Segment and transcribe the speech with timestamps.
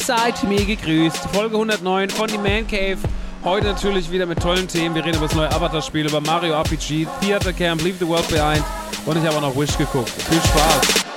[0.00, 1.28] Seid mir gegrüßt.
[1.32, 2.98] Folge 109 von The Man Cave.
[3.44, 4.94] Heute natürlich wieder mit tollen Themen.
[4.94, 8.62] Wir reden über das neue Avatar-Spiel, über Mario RPG, Theater Camp, Leave the World Behind
[9.06, 10.10] und ich habe auch noch Wish geguckt.
[10.10, 11.09] Viel Spaß.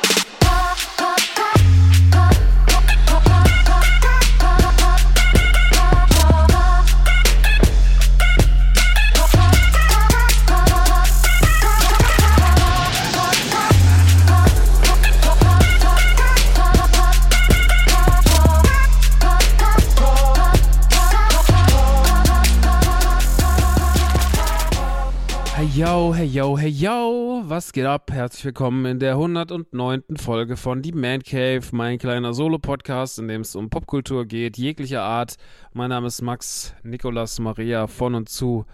[25.84, 28.10] Yo, hey yo, hey yo, was geht ab?
[28.10, 30.16] Herzlich willkommen in der 109.
[30.16, 35.02] Folge von Die Man Cave, mein kleiner Solo-Podcast, in dem es um Popkultur geht, jeglicher
[35.02, 35.36] Art.
[35.74, 38.66] Mein Name ist Max Nikolas Maria von und zu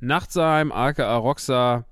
[0.00, 1.84] Nachtsheim, aka Roxa.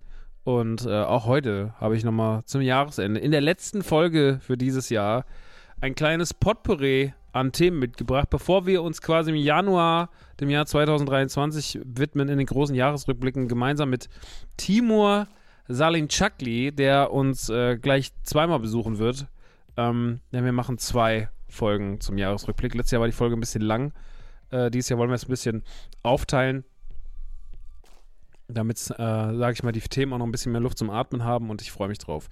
[0.42, 4.89] Und äh, auch heute habe ich nochmal zum Jahresende, in der letzten Folge für dieses
[4.89, 5.27] Jahr,
[5.80, 11.81] ein kleines Potpourri an Themen mitgebracht, bevor wir uns quasi im Januar, dem Jahr 2023,
[11.84, 14.09] widmen in den großen Jahresrückblicken gemeinsam mit
[14.56, 15.29] Timur
[15.69, 19.27] Salinchakli, der uns äh, gleich zweimal besuchen wird.
[19.77, 22.75] Ähm, ja, wir machen zwei Folgen zum Jahresrückblick.
[22.75, 23.92] Letztes Jahr war die Folge ein bisschen lang.
[24.51, 25.62] Äh, dieses Jahr wollen wir es ein bisschen
[26.03, 26.64] aufteilen,
[28.48, 31.25] damit, äh, sage ich mal, die Themen auch noch ein bisschen mehr Luft zum Atmen
[31.25, 32.29] haben und ich freue mich drauf.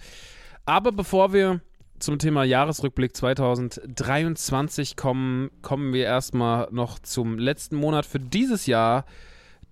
[0.65, 1.61] Aber bevor wir
[1.99, 9.05] zum Thema Jahresrückblick 2023 kommen, kommen wir erstmal noch zum letzten Monat für dieses Jahr.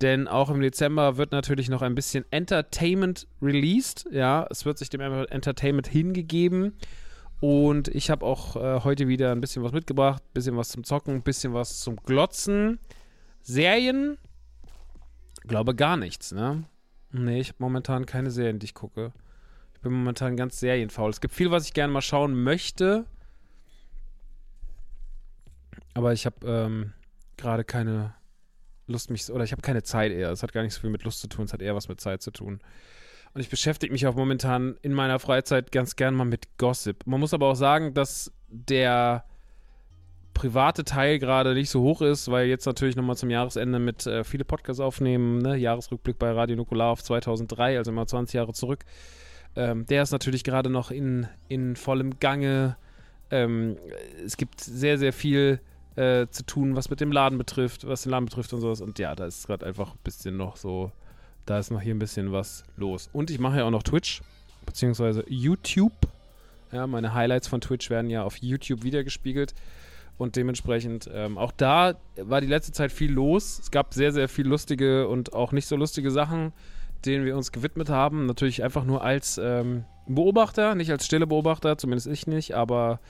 [0.01, 4.09] Denn auch im Dezember wird natürlich noch ein bisschen Entertainment released.
[4.11, 6.75] Ja, es wird sich dem Entertainment hingegeben.
[7.41, 10.23] Und ich habe auch äh, heute wieder ein bisschen was mitgebracht.
[10.23, 12.79] Ein bisschen was zum Zocken, ein bisschen was zum Glotzen.
[13.43, 14.17] Serien?
[15.43, 16.65] Glaube gar nichts, ne?
[17.11, 19.13] Nee, ich habe momentan keine Serien, die ich gucke
[19.83, 21.11] bin momentan ganz serienfaul.
[21.11, 23.05] Es gibt viel, was ich gerne mal schauen möchte.
[25.95, 26.93] Aber ich habe ähm,
[27.37, 28.15] gerade keine
[28.87, 30.31] Lust, mich, oder ich habe keine Zeit eher.
[30.31, 32.01] Es hat gar nicht so viel mit Lust zu tun, es hat eher was mit
[32.01, 32.61] Zeit zu tun.
[33.35, 37.07] Und ich beschäftige mich auch momentan in meiner Freizeit ganz gern mal mit Gossip.
[37.07, 39.25] Man muss aber auch sagen, dass der
[40.35, 44.25] private Teil gerade nicht so hoch ist, weil jetzt natürlich nochmal zum Jahresende mit äh,
[44.25, 45.57] viele Podcasts aufnehmen, ne?
[45.57, 48.85] Jahresrückblick bei Radio Nukular auf 2003, also immer 20 Jahre zurück.
[49.55, 52.77] Ähm, der ist natürlich gerade noch in, in vollem Gange.
[53.31, 53.77] Ähm,
[54.25, 55.61] es gibt sehr, sehr viel
[55.97, 58.81] äh, zu tun, was mit dem Laden betrifft, was den Laden betrifft und sowas.
[58.81, 60.91] Und ja, da ist gerade einfach ein bisschen noch so,
[61.45, 63.11] da ist noch hier ein bisschen was los.
[63.13, 64.23] Und ich mache ja auch noch Twitch,
[64.65, 65.93] beziehungsweise YouTube.
[66.71, 69.55] Ja, meine Highlights von Twitch werden ja auf YouTube wiedergespiegelt.
[70.17, 73.59] Und dementsprechend, ähm, auch da war die letzte Zeit viel los.
[73.59, 76.53] Es gab sehr, sehr viel lustige und auch nicht so lustige Sachen
[77.07, 78.27] denen wir uns gewidmet haben.
[78.27, 83.01] Natürlich einfach nur als ähm, Beobachter, nicht als stille Beobachter, zumindest ich nicht, aber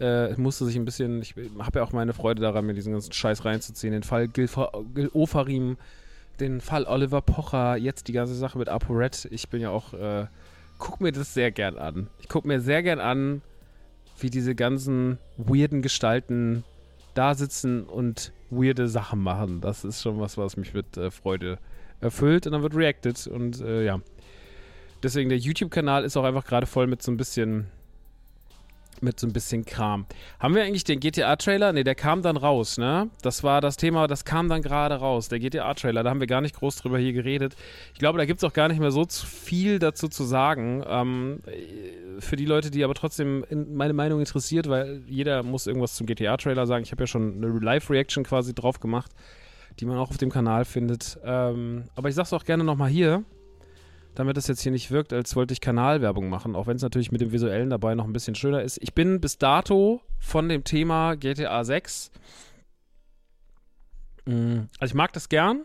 [0.00, 3.12] äh, musste sich ein bisschen, ich habe ja auch meine Freude daran, mir diesen ganzen
[3.12, 3.92] Scheiß reinzuziehen.
[3.92, 4.48] Den Fall Gil,
[4.94, 5.76] Gil Ofarim,
[6.40, 9.28] den Fall Oliver Pocher, jetzt die ganze Sache mit ApoRed.
[9.30, 10.26] Ich bin ja auch, äh,
[10.78, 12.08] guck mir das sehr gern an.
[12.20, 13.42] Ich gucke mir sehr gern an,
[14.18, 16.64] wie diese ganzen weirden Gestalten
[17.14, 19.60] da sitzen und weirde Sachen machen.
[19.60, 21.58] Das ist schon was, was mich mit äh, Freude
[22.04, 23.26] erfüllt und dann wird reacted.
[23.26, 24.00] Und äh, ja.
[25.02, 27.66] Deswegen der YouTube-Kanal ist auch einfach gerade voll mit so ein bisschen
[29.00, 30.06] mit so ein bisschen Kram.
[30.40, 31.72] Haben wir eigentlich den GTA-Trailer?
[31.72, 33.10] Ne, der kam dann raus, ne?
[33.22, 36.02] Das war das Thema, das kam dann gerade raus, der GTA-Trailer.
[36.02, 37.54] Da haben wir gar nicht groß drüber hier geredet.
[37.92, 40.82] Ich glaube, da gibt es auch gar nicht mehr so viel dazu zu sagen.
[40.86, 41.40] Ähm,
[42.18, 46.66] für die Leute, die aber trotzdem meine Meinung interessiert, weil jeder muss irgendwas zum GTA-Trailer
[46.66, 46.84] sagen.
[46.84, 49.10] Ich habe ja schon eine Live-Reaction quasi drauf gemacht
[49.80, 51.18] die man auch auf dem Kanal findet.
[51.24, 53.24] Ähm, aber ich sag's auch gerne nochmal hier,
[54.14, 57.10] damit es jetzt hier nicht wirkt, als wollte ich Kanalwerbung machen, auch wenn es natürlich
[57.12, 58.78] mit dem Visuellen dabei noch ein bisschen schöner ist.
[58.82, 62.10] Ich bin bis dato von dem Thema GTA 6.
[64.26, 65.62] Mm, also ich mag das gern.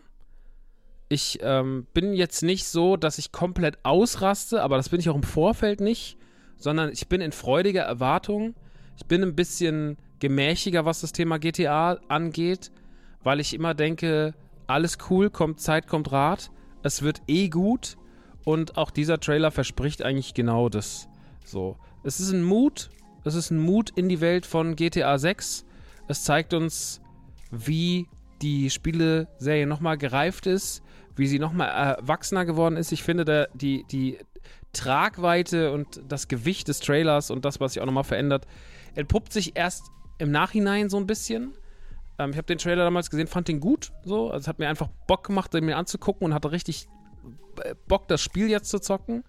[1.08, 5.16] Ich ähm, bin jetzt nicht so, dass ich komplett ausraste, aber das bin ich auch
[5.16, 6.18] im Vorfeld nicht,
[6.56, 8.54] sondern ich bin in freudiger Erwartung.
[8.96, 12.70] Ich bin ein bisschen gemächiger, was das Thema GTA angeht,
[13.22, 14.34] weil ich immer denke,
[14.66, 16.50] alles cool, kommt Zeit, kommt Rat,
[16.82, 17.96] es wird eh gut
[18.44, 21.08] und auch dieser Trailer verspricht eigentlich genau das.
[21.44, 22.90] So, es ist ein Mut,
[23.24, 25.64] es ist ein Mut in die Welt von GTA 6.
[26.08, 27.00] Es zeigt uns,
[27.50, 28.08] wie
[28.40, 30.82] die Spieleserie nochmal gereift ist,
[31.16, 32.92] wie sie nochmal erwachsener geworden ist.
[32.92, 34.18] Ich finde, da die, die
[34.72, 38.46] Tragweite und das Gewicht des Trailers und das, was sich auch nochmal verändert,
[38.94, 41.52] entpuppt sich erst im Nachhinein so ein bisschen.
[42.20, 43.92] Ähm, ich habe den Trailer damals gesehen, fand den gut.
[44.04, 44.30] So.
[44.30, 46.86] Also es hat mir einfach Bock gemacht, den mir anzugucken und hatte richtig
[47.64, 49.24] äh, Bock, das Spiel jetzt zu zocken.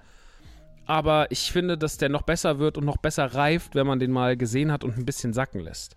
[0.86, 4.12] Aber ich finde, dass der noch besser wird und noch besser reift, wenn man den
[4.12, 5.96] mal gesehen hat und ein bisschen sacken lässt.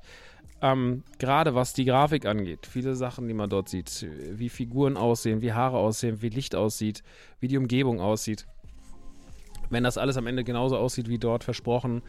[0.62, 5.42] Ähm, Gerade was die Grafik angeht, viele Sachen, die man dort sieht, wie Figuren aussehen,
[5.42, 7.02] wie Haare aussehen, wie Licht aussieht,
[7.40, 8.46] wie die Umgebung aussieht.
[9.68, 12.02] Wenn das alles am Ende genauso aussieht wie dort versprochen,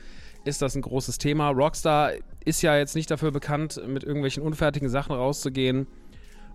[0.46, 1.50] ist das ein großes Thema.
[1.50, 2.12] Rockstar
[2.46, 5.88] ist ja jetzt nicht dafür bekannt, mit irgendwelchen unfertigen Sachen rauszugehen.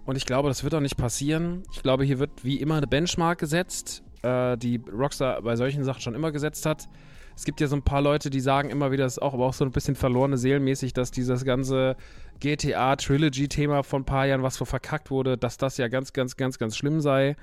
[0.07, 1.63] Und ich glaube, das wird auch nicht passieren.
[1.73, 6.01] Ich glaube, hier wird wie immer eine Benchmark gesetzt, äh, die Rockstar bei solchen Sachen
[6.01, 6.89] schon immer gesetzt hat.
[7.37, 9.47] Es gibt ja so ein paar Leute, die sagen immer wieder, das ist auch, aber
[9.47, 11.97] auch so ein bisschen verlorene Seelenmäßig, dass dieses ganze
[12.39, 16.37] GTA Trilogy-Thema von ein paar Jahren, was so verkackt wurde, dass das ja ganz, ganz,
[16.37, 17.37] ganz, ganz schlimm sei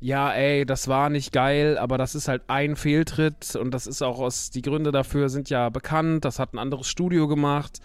[0.00, 4.00] ja, ey, das war nicht geil, aber das ist halt ein Fehltritt und das ist
[4.02, 7.80] auch aus, die Gründe dafür sind ja bekannt, das hat ein anderes Studio gemacht.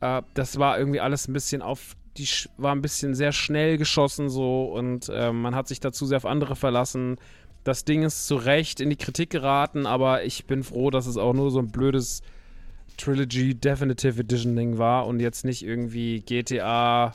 [0.00, 4.28] Äh, das war irgendwie alles ein bisschen auf, die war ein bisschen sehr schnell geschossen
[4.28, 7.16] so und äh, man hat sich dazu sehr auf andere verlassen.
[7.62, 11.16] Das Ding ist zu Recht in die Kritik geraten, aber ich bin froh, dass es
[11.16, 12.22] auch nur so ein blödes
[12.96, 17.14] Trilogy Definitive Edition Ding war und jetzt nicht irgendwie GTA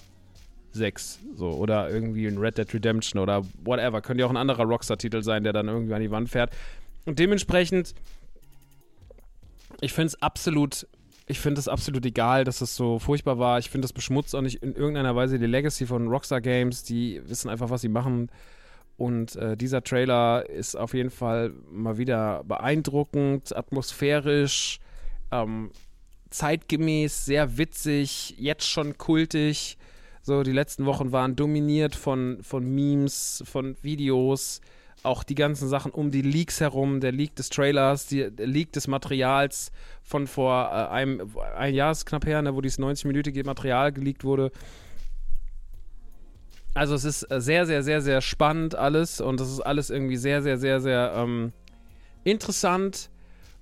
[0.74, 1.20] 6.
[1.36, 4.02] So, oder irgendwie ein Red Dead Redemption oder whatever.
[4.02, 6.52] Könnte ja auch ein anderer Rockstar-Titel sein, der dann irgendwie an die Wand fährt.
[7.06, 7.96] Und dementsprechend,
[9.80, 10.88] ich finde es absolut,
[11.28, 13.60] ich finde es absolut egal, dass es so furchtbar war.
[13.60, 16.84] Ich finde, das beschmutzt auch nicht in irgendeiner Weise die Legacy von Rockstar Games.
[16.84, 18.30] Die wissen einfach, was sie machen.
[18.98, 24.80] Und äh, dieser Trailer ist auf jeden Fall mal wieder beeindruckend, atmosphärisch,
[25.32, 25.72] ähm,
[26.30, 29.78] zeitgemäß, sehr witzig, jetzt schon kultig.
[30.24, 34.62] So, die letzten Wochen waren dominiert von, von Memes, von Videos,
[35.04, 38.72] auch die ganzen Sachen um die Leaks herum, der Leak des Trailers, die, der Leak
[38.72, 39.72] des Materials
[40.04, 44.24] von vor äh, einem ein Jahr ist knapp her, ne, wo dieses 90-minütige Material geleakt
[44.24, 44.52] wurde.
[46.74, 50.18] Also es ist äh, sehr, sehr, sehr, sehr spannend alles und es ist alles irgendwie
[50.18, 51.52] sehr, sehr, sehr, sehr ähm,
[52.24, 53.10] interessant.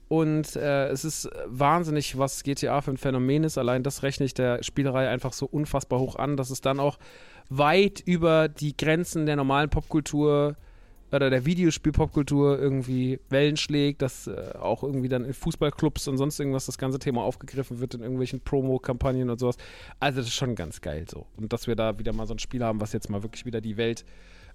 [0.09, 3.59] Und äh, es ist wahnsinnig, was GTA für ein Phänomen ist.
[3.59, 6.97] Allein das rechne ich der Spielerei einfach so unfassbar hoch an, dass es dann auch
[7.49, 10.57] weit über die Grenzen der normalen Popkultur
[11.11, 16.39] oder der Videospiel-Popkultur irgendwie Wellen schlägt, dass äh, auch irgendwie dann in Fußballclubs und sonst
[16.39, 19.57] irgendwas das ganze Thema aufgegriffen wird in irgendwelchen Promo-Kampagnen und sowas.
[19.99, 21.27] Also das ist schon ganz geil so.
[21.37, 23.61] Und dass wir da wieder mal so ein Spiel haben, was jetzt mal wirklich wieder
[23.61, 24.05] die Welt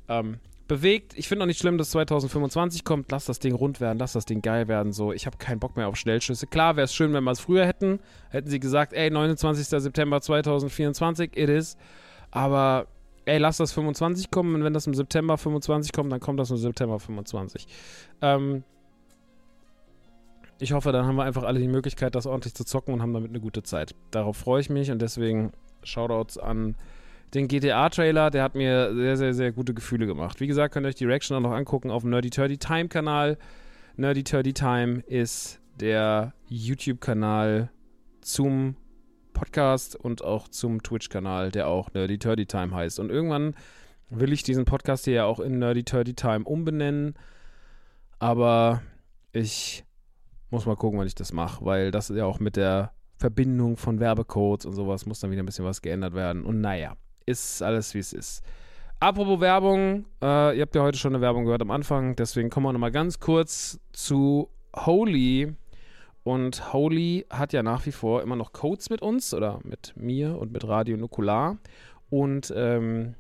[0.09, 1.13] ähm, bewegt.
[1.17, 3.11] Ich finde auch nicht schlimm, dass 2025 kommt.
[3.11, 4.93] Lass das Ding rund werden, lass das Ding geil werden.
[4.93, 6.47] So, ich habe keinen Bock mehr auf Schnellschüsse.
[6.47, 8.01] Klar, wäre es schön, wenn wir es früher hätten.
[8.31, 9.67] Hätten sie gesagt, ey, 29.
[9.67, 11.77] September 2024, it is.
[12.31, 12.87] Aber
[13.27, 16.51] ey, lass das 25 kommen und wenn das im September 25 kommt, dann kommt das
[16.51, 17.67] im September 25.
[18.23, 18.65] Ähm,
[20.59, 23.13] ich hoffe, dann haben wir einfach alle die Möglichkeit, das ordentlich zu zocken und haben
[23.13, 23.95] damit eine gute Zeit.
[24.11, 25.53] Darauf freue ich mich und deswegen
[25.83, 26.77] Shoutouts an
[27.35, 30.41] den GTA-Trailer, der hat mir sehr, sehr, sehr gute Gefühle gemacht.
[30.41, 33.39] Wie gesagt, könnt ihr euch die Reaction auch noch angucken auf dem Nerdy Turdy Time-Kanal.
[33.97, 37.71] Nerdy Turdy Time ist der YouTube-Kanal
[38.21, 38.77] zum
[39.33, 43.01] Podcast und auch zum Twitch-Kanal, der auch Nerdy Turdy Time heißt.
[43.01, 43.55] Und irgendwann
[44.11, 47.15] will ich diesen Podcast hier ja auch in Nerdy Turdy Time umbenennen.
[48.21, 48.81] Aber
[49.33, 49.85] ich
[50.51, 53.99] muss mal gucken, wann ich das mache, weil das ja auch mit der Verbindung von
[53.99, 56.45] Werbecodes und sowas muss dann wieder ein bisschen was geändert werden.
[56.45, 58.43] Und naja, ist alles, wie es ist.
[59.01, 62.67] Apropos Werbung, äh, ihr habt ja heute schon eine Werbung gehört am Anfang, deswegen kommen
[62.67, 65.55] wir nochmal ganz kurz zu Holy.
[66.23, 70.39] Und Holy hat ja nach wie vor immer noch Codes mit uns oder mit mir
[70.39, 71.59] und mit Radio Nukular.
[72.09, 73.15] Und ähm,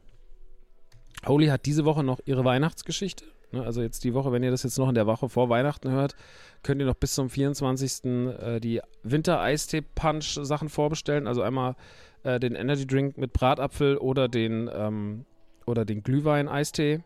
[1.26, 3.26] Holy hat diese Woche noch ihre Weihnachtsgeschichte.
[3.52, 3.62] Ne?
[3.62, 6.16] Also jetzt die Woche, wenn ihr das jetzt noch in der Woche vor Weihnachten hört,
[6.62, 8.04] könnt ihr noch bis zum 24.
[8.04, 11.26] Äh, die Winter-Eistee-Punch-Sachen vorbestellen.
[11.26, 11.76] Also einmal
[12.24, 15.24] äh, den Energy Drink mit Bratapfel oder den, ähm,
[15.66, 17.00] oder den Glühwein-Eistee.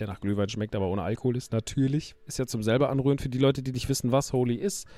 [0.00, 2.14] Der nach Glühwein schmeckt, aber ohne Alkohol ist natürlich.
[2.26, 4.88] Ist ja zum selber anrühren für die Leute, die nicht wissen, was Holy ist.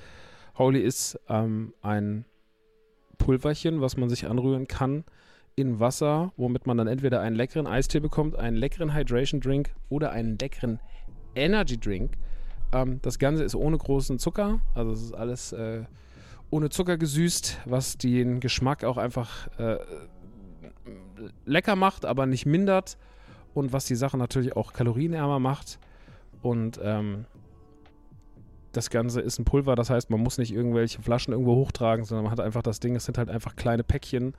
[0.57, 2.25] Holy ist ähm, ein
[3.17, 5.03] Pulverchen, was man sich anrühren kann
[5.55, 10.11] in Wasser, womit man dann entweder einen leckeren Eistee bekommt, einen leckeren Hydration Drink oder
[10.11, 10.79] einen leckeren
[11.33, 12.13] Energy Drink.
[12.73, 15.83] Ähm, das Ganze ist ohne großen Zucker, also es ist alles äh,
[16.49, 19.77] ohne Zucker gesüßt, was den Geschmack auch einfach äh,
[21.45, 22.97] lecker macht, aber nicht mindert
[23.53, 25.79] und was die Sache natürlich auch kalorienärmer macht.
[26.41, 27.25] Und ähm,
[28.71, 32.25] das Ganze ist ein Pulver, das heißt, man muss nicht irgendwelche Flaschen irgendwo hochtragen, sondern
[32.25, 34.33] man hat einfach das Ding, es sind halt einfach kleine Päckchen.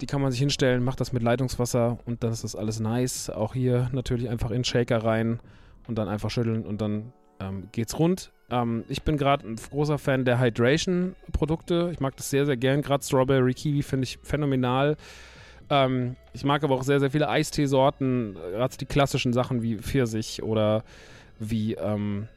[0.00, 3.30] Die kann man sich hinstellen, macht das mit Leitungswasser und dann ist das alles nice.
[3.30, 5.38] Auch hier natürlich einfach in Shaker rein
[5.86, 8.32] und dann einfach schütteln und dann ähm, geht's rund.
[8.52, 11.90] Ähm, ich bin gerade ein großer Fan der Hydration-Produkte.
[11.92, 12.82] Ich mag das sehr, sehr gern.
[12.82, 14.96] Gerade Strawberry Kiwi finde ich phänomenal.
[15.70, 18.34] Ähm, ich mag aber auch sehr, sehr viele Eisteesorten.
[18.34, 20.84] Gerade die klassischen Sachen wie Pfirsich oder
[21.38, 22.28] wie ähm,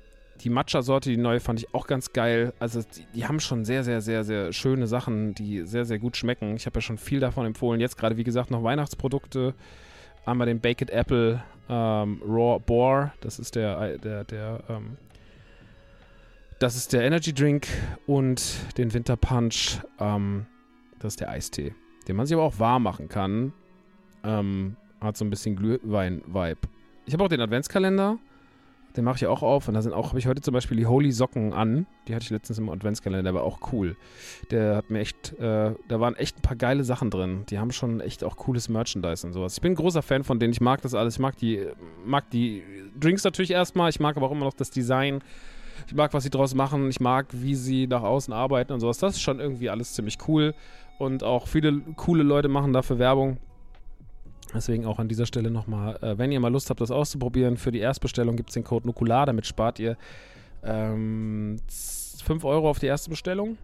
[0.42, 2.54] die Matcha-Sorte, die neue, fand ich auch ganz geil.
[2.60, 6.16] Also die, die, haben schon sehr, sehr, sehr, sehr schöne Sachen, die sehr, sehr gut
[6.16, 6.56] schmecken.
[6.56, 7.82] Ich habe ja schon viel davon empfohlen.
[7.82, 9.54] Jetzt gerade, wie gesagt, noch Weihnachtsprodukte.
[10.26, 13.14] Einmal den Baked Apple ähm, Raw Boar.
[13.20, 14.98] Das ist der, der, der, ähm,
[16.60, 17.68] das ist der Energy Drink
[18.08, 19.80] und den Winter Punch.
[20.00, 20.46] Ähm,
[21.00, 21.74] das ist der Eistee,
[22.08, 23.54] den man sich aber auch warm machen kann.
[24.24, 26.62] Ähm, hat so ein bisschen Glühwein-Vibe.
[27.06, 28.18] Ich habe auch den Adventskalender.
[28.96, 30.86] Den mache ich auch auf und da sind auch, habe ich heute zum Beispiel die
[30.86, 31.86] Holy Socken an.
[32.08, 33.98] Die hatte ich letztens im Adventskalender, der war auch cool.
[34.52, 37.44] Der hat mir echt, äh, da waren echt ein paar geile Sachen drin.
[37.50, 39.56] Die haben schon echt auch cooles Merchandise und sowas.
[39.56, 41.16] Ich bin ein großer Fan von denen, ich mag das alles.
[41.16, 41.68] Ich mag die,
[42.06, 42.64] mag die
[42.98, 45.22] Drinks natürlich erstmal, ich mag aber auch immer noch das Design.
[45.88, 46.90] Ich mag, was sie draus machen.
[46.90, 48.98] Ich mag, wie sie nach außen arbeiten und sowas.
[48.98, 50.54] Das ist schon irgendwie alles ziemlich cool.
[50.98, 53.38] Und auch viele coole Leute machen dafür Werbung.
[54.54, 57.72] Deswegen auch an dieser Stelle nochmal, äh, wenn ihr mal Lust habt, das auszuprobieren, für
[57.72, 59.98] die Erstbestellung gibt es den Code Nukular, damit spart ihr
[60.64, 63.58] ähm, 5 Euro auf die erste Bestellung.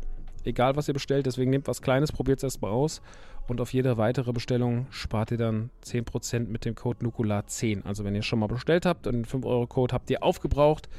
[0.44, 3.02] Egal, was ihr bestellt, deswegen nehmt was Kleines, probiert es erstmal aus.
[3.48, 7.86] Und auf jede weitere Bestellung spart ihr dann 10% mit dem Code Nukular10.
[7.86, 10.90] Also wenn ihr schon mal bestellt habt und den 5-Euro-Code habt ihr aufgebraucht,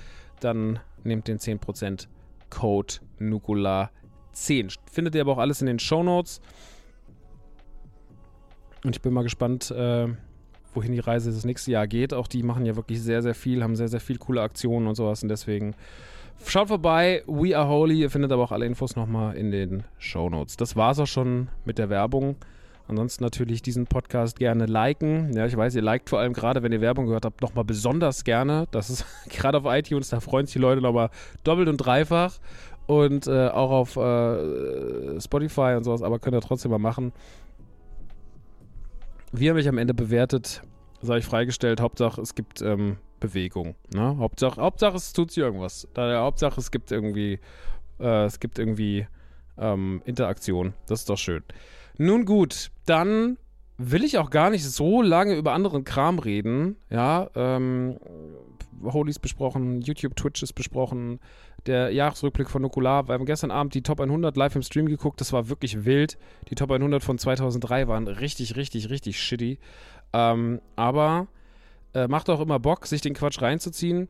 [0.41, 2.07] dann nehmt den 10%
[2.51, 4.77] Code Nukular10.
[4.91, 6.41] Findet ihr aber auch alles in den Show Notes.
[8.85, 10.09] Und ich bin mal gespannt, äh,
[10.75, 12.13] wohin die Reise das nächste Jahr geht.
[12.15, 14.95] Auch die machen ja wirklich sehr, sehr viel, haben sehr, sehr viel coole Aktionen und
[14.95, 15.23] sowas.
[15.23, 15.75] Und deswegen
[16.45, 17.23] schaut vorbei.
[17.27, 18.01] We are holy.
[18.01, 20.57] Ihr findet aber auch alle Infos nochmal in den Show Notes.
[20.57, 22.37] Das war's auch schon mit der Werbung.
[22.93, 25.33] Ansonsten natürlich diesen Podcast gerne liken.
[25.33, 28.23] Ja, ich weiß, ihr liked vor allem gerade, wenn ihr Werbung gehört habt, nochmal besonders
[28.23, 28.67] gerne.
[28.71, 31.09] Das ist gerade auf iTunes, da freuen sich die Leute nochmal
[31.43, 32.39] doppelt und dreifach.
[32.87, 37.13] Und äh, auch auf äh, Spotify und sowas, aber könnt ihr trotzdem mal machen.
[39.33, 40.63] Wie habe ich am Ende bewertet,
[41.01, 43.75] sage ich freigestellt, Hauptsache es gibt ähm, Bewegung.
[43.95, 44.19] Ne?
[44.19, 45.89] Hauptsache, Hauptsache es tut sich irgendwas.
[45.97, 47.39] Hauptsache es gibt irgendwie,
[48.01, 49.07] äh, es gibt irgendwie
[49.57, 50.75] ähm, Interaktion.
[50.87, 51.43] Das ist doch schön.
[51.99, 53.39] Nun gut, dann
[53.79, 56.77] will ich auch gar nicht so lange über anderen Kram reden.
[56.91, 57.99] Ja, ähm,
[58.83, 61.21] Holies besprochen, YouTube, Twitch ist besprochen,
[61.67, 63.09] der Jahresrückblick von Nukular.
[63.09, 65.21] Wir haben gestern Abend die Top 100 live im Stream geguckt.
[65.21, 66.19] Das war wirklich wild.
[66.49, 69.59] Die Top 100 von 2003 waren richtig, richtig, richtig shitty.
[70.13, 71.29] Ähm, aber
[71.95, 74.09] äh, macht auch immer Bock, sich den Quatsch reinzuziehen.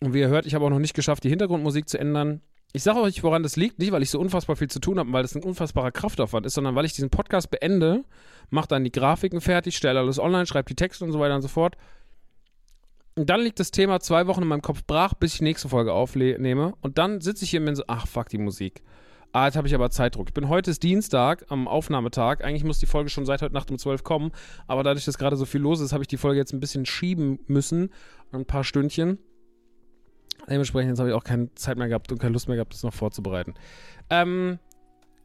[0.00, 2.40] Und wie ihr hört, ich habe auch noch nicht geschafft, die Hintergrundmusik zu ändern.
[2.72, 3.78] Ich sage euch, woran das liegt.
[3.78, 6.54] Nicht, weil ich so unfassbar viel zu tun habe, weil das ein unfassbarer Kraftaufwand ist,
[6.54, 8.04] sondern weil ich diesen Podcast beende,
[8.50, 11.42] mache dann die Grafiken fertig, stelle alles online, schreibe die Texte und so weiter und
[11.42, 11.76] so fort.
[13.16, 15.68] Und dann liegt das Thema zwei Wochen in meinem Kopf brach, bis ich die nächste
[15.68, 16.74] Folge aufnehme.
[16.80, 18.82] Und dann sitze ich hier und bin so, ach fuck, die Musik.
[19.32, 20.28] Ah, jetzt habe ich aber Zeitdruck.
[20.28, 22.42] Ich bin heute ist Dienstag, am Aufnahmetag.
[22.42, 24.32] Eigentlich muss die Folge schon seit heute Nacht um 12 kommen.
[24.66, 26.86] Aber dadurch, dass gerade so viel los ist, habe ich die Folge jetzt ein bisschen
[26.86, 27.90] schieben müssen.
[28.32, 29.18] Ein paar Stündchen.
[30.48, 32.94] Dementsprechend habe ich auch keine Zeit mehr gehabt und keine Lust mehr gehabt, das noch
[32.94, 33.54] vorzubereiten.
[34.08, 34.58] Ähm,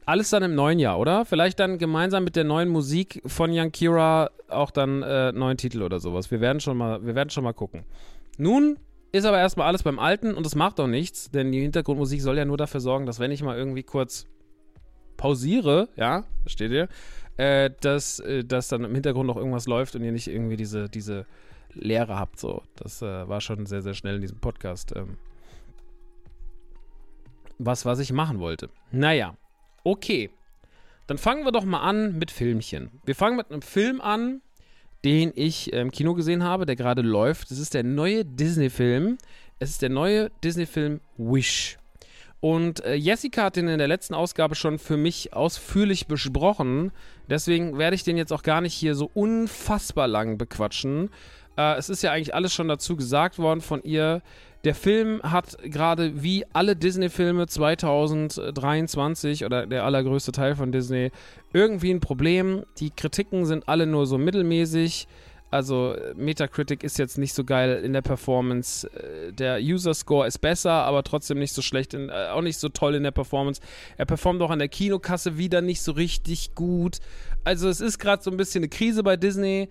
[0.04, 1.24] alles dann im neuen Jahr, oder?
[1.24, 5.98] Vielleicht dann gemeinsam mit der neuen Musik von Yankira auch dann äh, neuen Titel oder
[5.98, 6.30] sowas.
[6.30, 7.84] Wir werden schon mal, wir werden schon mal gucken.
[8.38, 8.78] Nun
[9.10, 12.38] ist aber erstmal alles beim Alten und das macht auch nichts, denn die Hintergrundmusik soll
[12.38, 14.26] ja nur dafür sorgen, dass wenn ich mal irgendwie kurz
[15.16, 16.88] pausiere, ja, versteht ihr,
[17.36, 20.88] äh, dass, äh, dass dann im Hintergrund noch irgendwas läuft und ihr nicht irgendwie diese,
[20.88, 21.26] diese
[21.78, 22.38] Leere habt.
[22.38, 22.62] So.
[22.76, 24.94] Das äh, war schon sehr, sehr schnell in diesem Podcast.
[24.96, 25.18] Ähm,
[27.58, 28.68] was, was ich machen wollte.
[28.92, 29.36] Naja,
[29.86, 30.30] Okay,
[31.06, 32.90] dann fangen wir doch mal an mit Filmchen.
[33.04, 34.40] Wir fangen mit einem Film an,
[35.04, 37.52] den ich im Kino gesehen habe, der gerade läuft.
[37.52, 39.16] Das ist der neue Disney-Film.
[39.60, 41.78] Es ist der neue Disney-Film Wish.
[42.40, 46.90] Und äh, Jessica hat den in der letzten Ausgabe schon für mich ausführlich besprochen.
[47.30, 51.10] Deswegen werde ich den jetzt auch gar nicht hier so unfassbar lang bequatschen.
[51.56, 54.22] Äh, es ist ja eigentlich alles schon dazu gesagt worden von ihr.
[54.64, 61.12] Der Film hat gerade wie alle Disney-Filme 2023 oder der allergrößte Teil von Disney
[61.52, 62.64] irgendwie ein Problem.
[62.78, 65.06] Die Kritiken sind alle nur so mittelmäßig.
[65.52, 68.90] Also Metacritic ist jetzt nicht so geil in der Performance.
[68.90, 72.58] Äh, der User Score ist besser, aber trotzdem nicht so schlecht, in, äh, auch nicht
[72.58, 73.60] so toll in der Performance.
[73.96, 76.98] Er performt auch an der Kinokasse wieder nicht so richtig gut.
[77.44, 79.68] Also es ist gerade so ein bisschen eine Krise bei Disney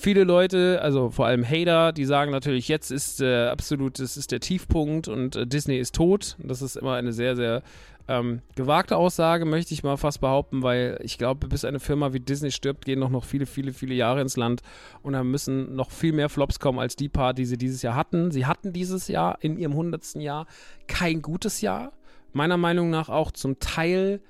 [0.00, 4.32] viele Leute, also vor allem Hater, die sagen natürlich, jetzt ist äh, absolut, das ist
[4.32, 6.36] der Tiefpunkt und äh, Disney ist tot.
[6.38, 7.62] Das ist immer eine sehr, sehr
[8.08, 12.20] ähm, gewagte Aussage, möchte ich mal fast behaupten, weil ich glaube, bis eine Firma wie
[12.20, 14.62] Disney stirbt, gehen noch, noch viele, viele, viele Jahre ins Land
[15.02, 17.94] und da müssen noch viel mehr Flops kommen als die paar, die sie dieses Jahr
[17.94, 18.32] hatten.
[18.32, 20.16] Sie hatten dieses Jahr in ihrem 100.
[20.16, 20.46] Jahr
[20.88, 21.92] kein gutes Jahr.
[22.32, 24.20] Meiner Meinung nach auch zum Teil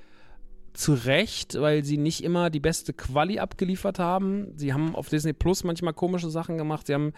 [0.72, 4.52] zu Recht, weil sie nicht immer die beste Quali abgeliefert haben.
[4.56, 6.86] Sie haben auf Disney Plus manchmal komische Sachen gemacht.
[6.86, 7.12] Sie haben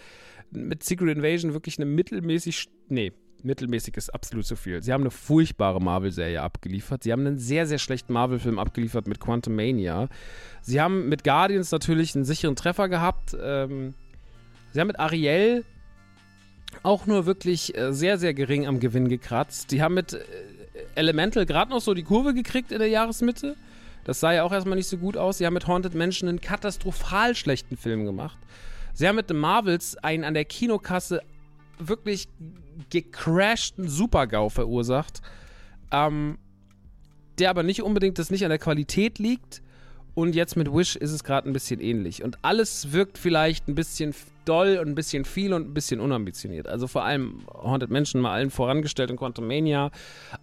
[0.51, 4.83] mit Secret Invasion wirklich eine mittelmäßig, nee, mittelmäßig ist absolut zu viel.
[4.83, 7.03] Sie haben eine furchtbare Marvel-Serie abgeliefert.
[7.03, 10.09] Sie haben einen sehr, sehr schlechten Marvel-Film abgeliefert mit Quantum Mania.
[10.63, 13.37] Sie haben mit Guardians natürlich einen sicheren Treffer gehabt.
[13.41, 13.95] Ähm,
[14.73, 15.65] sie haben mit Ariel
[16.83, 19.71] auch nur wirklich äh, sehr, sehr gering am Gewinn gekratzt.
[19.71, 20.21] Sie haben mit äh,
[20.95, 23.57] Elemental gerade noch so die Kurve gekriegt in der Jahresmitte.
[24.05, 25.39] Das sah ja auch erstmal nicht so gut aus.
[25.39, 28.39] Sie haben mit Haunted Mansion einen katastrophal schlechten Film gemacht.
[28.95, 31.23] Sie haben mit The Marvels einen an der Kinokasse
[31.79, 32.29] wirklich
[32.91, 35.23] gecrashten Super-GAU verursacht,
[35.91, 36.39] ähm,
[37.39, 39.62] der aber nicht unbedingt das nicht an der Qualität liegt.
[40.15, 42.23] Und jetzt mit Wish ist es gerade ein bisschen ähnlich.
[42.23, 44.15] Und alles wirkt vielleicht ein bisschen
[44.45, 46.69] doll und ein bisschen viel und ein bisschen unambitioniert.
[46.69, 49.91] Also vor allem Haunted Mansion mal allen vorangestellt in Quantum Mania,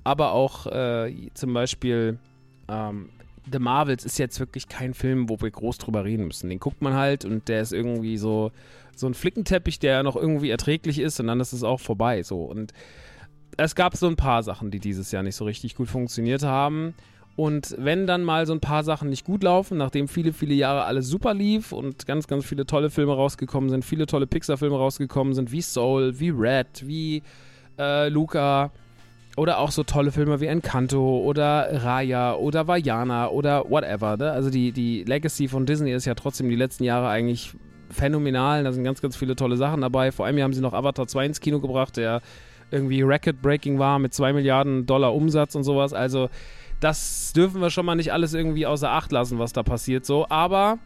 [0.04, 2.18] aber auch äh, zum Beispiel
[2.68, 3.10] ähm,
[3.52, 6.50] The Marvels ist jetzt wirklich kein Film, wo wir groß drüber reden müssen.
[6.50, 8.52] Den guckt man halt und der ist irgendwie so,
[8.96, 12.24] so ein Flickenteppich, der noch irgendwie erträglich ist und dann ist es auch vorbei.
[12.24, 12.44] So.
[12.44, 12.74] Und
[13.58, 16.94] es gab so ein paar Sachen, die dieses Jahr nicht so richtig gut funktioniert haben.
[17.36, 20.84] Und wenn dann mal so ein paar Sachen nicht gut laufen, nachdem viele, viele Jahre
[20.84, 25.34] alles super lief und ganz, ganz viele tolle Filme rausgekommen sind, viele tolle Pixar-Filme rausgekommen
[25.34, 27.24] sind, wie Soul, wie Red, wie
[27.78, 28.72] äh, Luca,
[29.40, 34.18] oder auch so tolle Filme wie Encanto oder Raya oder Vajana oder whatever.
[34.18, 34.32] Ne?
[34.32, 37.54] Also die, die Legacy von Disney ist ja trotzdem die letzten Jahre eigentlich
[37.90, 38.66] phänomenal.
[38.66, 40.12] Da sind ganz, ganz viele tolle Sachen dabei.
[40.12, 42.22] Vor allem haben sie noch Avatar 2 ins Kino gebracht, der
[42.72, 45.94] irgendwie Record-Breaking war mit 2 Milliarden Dollar Umsatz und sowas.
[45.94, 46.30] Also
[46.80, 50.28] das dürfen wir schon mal nicht alles irgendwie außer Acht lassen, was da passiert so.
[50.30, 50.80] Aber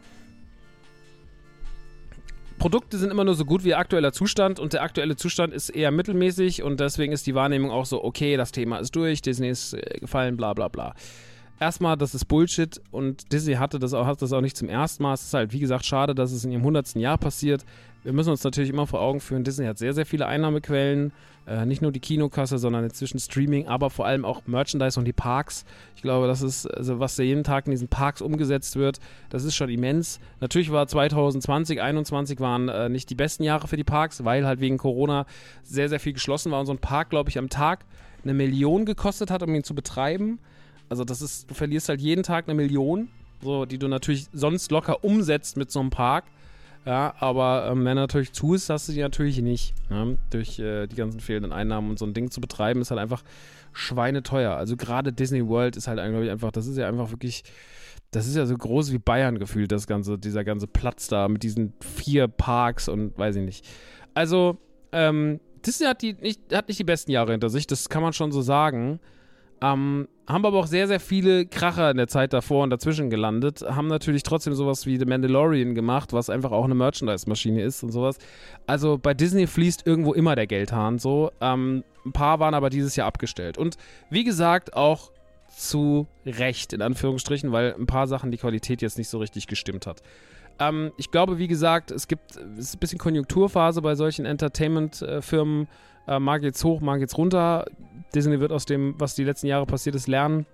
[2.58, 5.90] Produkte sind immer nur so gut wie aktueller Zustand und der aktuelle Zustand ist eher
[5.90, 9.74] mittelmäßig und deswegen ist die Wahrnehmung auch so, okay, das Thema ist durch, Disney ist
[9.74, 10.94] äh, gefallen, bla bla bla.
[11.60, 15.02] Erstmal, das ist Bullshit und Disney hatte das auch, hat das auch nicht zum ersten
[15.02, 15.14] Mal.
[15.14, 16.96] Es ist halt, wie gesagt, schade, dass es in ihrem 100.
[16.96, 17.64] Jahr passiert
[18.04, 21.12] wir müssen uns natürlich immer vor Augen führen, Disney hat sehr, sehr viele Einnahmequellen.
[21.46, 25.12] Äh, nicht nur die Kinokasse, sondern inzwischen Streaming, aber vor allem auch Merchandise und die
[25.12, 25.66] Parks.
[25.94, 29.54] Ich glaube, das ist, also was jeden Tag in diesen Parks umgesetzt wird, das ist
[29.54, 30.20] schon immens.
[30.40, 34.60] Natürlich war 2020, 2021 waren äh, nicht die besten Jahre für die Parks, weil halt
[34.60, 35.26] wegen Corona
[35.62, 37.84] sehr, sehr viel geschlossen war und so ein Park, glaube ich, am Tag
[38.22, 40.38] eine Million gekostet hat, um ihn zu betreiben.
[40.88, 43.08] Also das ist, du verlierst halt jeden Tag eine Million,
[43.42, 46.24] so, die du natürlich sonst locker umsetzt mit so einem Park.
[46.86, 49.74] Ja, aber ähm, wenn natürlich zu ist, hast du die natürlich nicht.
[49.90, 50.18] Ne?
[50.30, 53.22] Durch äh, die ganzen fehlenden Einnahmen und so ein Ding zu betreiben, ist halt einfach
[53.72, 54.54] schweineteuer.
[54.54, 57.42] Also gerade Disney World ist halt eigentlich einfach, das ist ja einfach wirklich,
[58.10, 61.42] das ist ja so groß wie Bayern gefühlt, das ganze, dieser ganze Platz da mit
[61.42, 63.66] diesen vier Parks und weiß ich nicht.
[64.12, 64.58] Also,
[64.92, 68.12] ähm, Disney hat, die nicht, hat nicht die besten Jahre hinter sich, das kann man
[68.12, 69.00] schon so sagen.
[69.64, 73.62] Ähm, haben aber auch sehr, sehr viele Kracher in der Zeit davor und dazwischen gelandet.
[73.62, 77.90] Haben natürlich trotzdem sowas wie The Mandalorian gemacht, was einfach auch eine Merchandise-Maschine ist und
[77.90, 78.18] sowas.
[78.66, 81.30] Also bei Disney fließt irgendwo immer der Geldhahn so.
[81.40, 83.56] Ähm, ein paar waren aber dieses Jahr abgestellt.
[83.56, 83.78] Und
[84.10, 85.10] wie gesagt, auch
[85.56, 89.86] zu Recht, in Anführungsstrichen, weil ein paar Sachen die Qualität jetzt nicht so richtig gestimmt
[89.86, 90.02] hat.
[90.58, 95.62] Ähm, ich glaube, wie gesagt, es gibt es ist ein bisschen Konjunkturphase bei solchen Entertainment-Firmen.
[95.62, 95.66] Äh,
[96.06, 97.64] mal geht's hoch, mal geht's runter.
[98.14, 100.46] Disney wird aus dem, was die letzten Jahre passiert ist, lernen.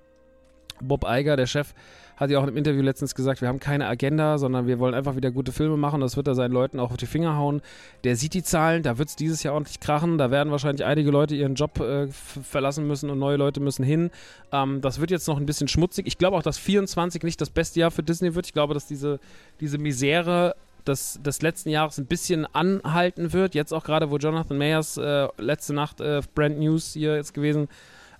[0.80, 1.74] Bob Iger, der Chef,
[2.16, 5.16] hat ja auch im Interview letztens gesagt, wir haben keine Agenda, sondern wir wollen einfach
[5.16, 6.02] wieder gute Filme machen.
[6.02, 7.62] Das wird er seinen Leuten auch auf die Finger hauen.
[8.04, 10.18] Der sieht die Zahlen, da wird es dieses Jahr ordentlich krachen.
[10.18, 14.10] Da werden wahrscheinlich einige Leute ihren Job äh, verlassen müssen und neue Leute müssen hin.
[14.52, 16.06] Ähm, das wird jetzt noch ein bisschen schmutzig.
[16.06, 18.46] Ich glaube auch, dass 24 nicht das beste Jahr für Disney wird.
[18.46, 19.18] Ich glaube, dass diese,
[19.60, 23.54] diese Misere des, des letzten Jahres ein bisschen anhalten wird.
[23.54, 27.68] Jetzt auch gerade, wo Jonathan Mayers äh, letzte Nacht äh, Brand News hier jetzt gewesen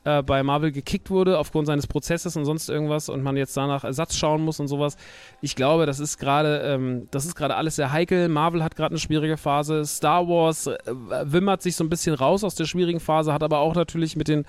[0.05, 3.85] äh, bei Marvel gekickt wurde aufgrund seines Prozesses und sonst irgendwas und man jetzt danach
[3.85, 4.96] Ersatz schauen muss und sowas.
[5.42, 8.29] Ich glaube, das ist gerade ähm, das ist gerade alles sehr heikel.
[8.29, 9.85] Marvel hat gerade eine schwierige Phase.
[9.85, 10.79] Star Wars äh,
[11.25, 14.29] wimmert sich so ein bisschen raus aus der schwierigen Phase, hat aber auch natürlich mit
[14.29, 14.44] den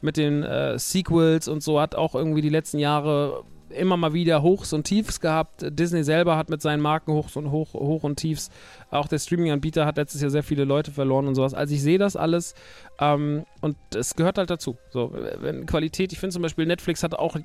[0.00, 4.42] mit den äh, Sequels und so hat auch irgendwie die letzten Jahre immer mal wieder
[4.42, 5.64] Hochs und Tiefs gehabt.
[5.70, 8.50] Disney selber hat mit seinen Marken Hochs und Hoch, Hoch und Tiefs.
[8.90, 11.54] Auch der Streaming-Anbieter hat letztes Jahr sehr viele Leute verloren und sowas.
[11.54, 12.54] Also ich sehe das alles
[12.98, 14.76] ähm, und es gehört halt dazu.
[14.90, 17.36] So, wenn Qualität, ich finde zum Beispiel Netflix hat auch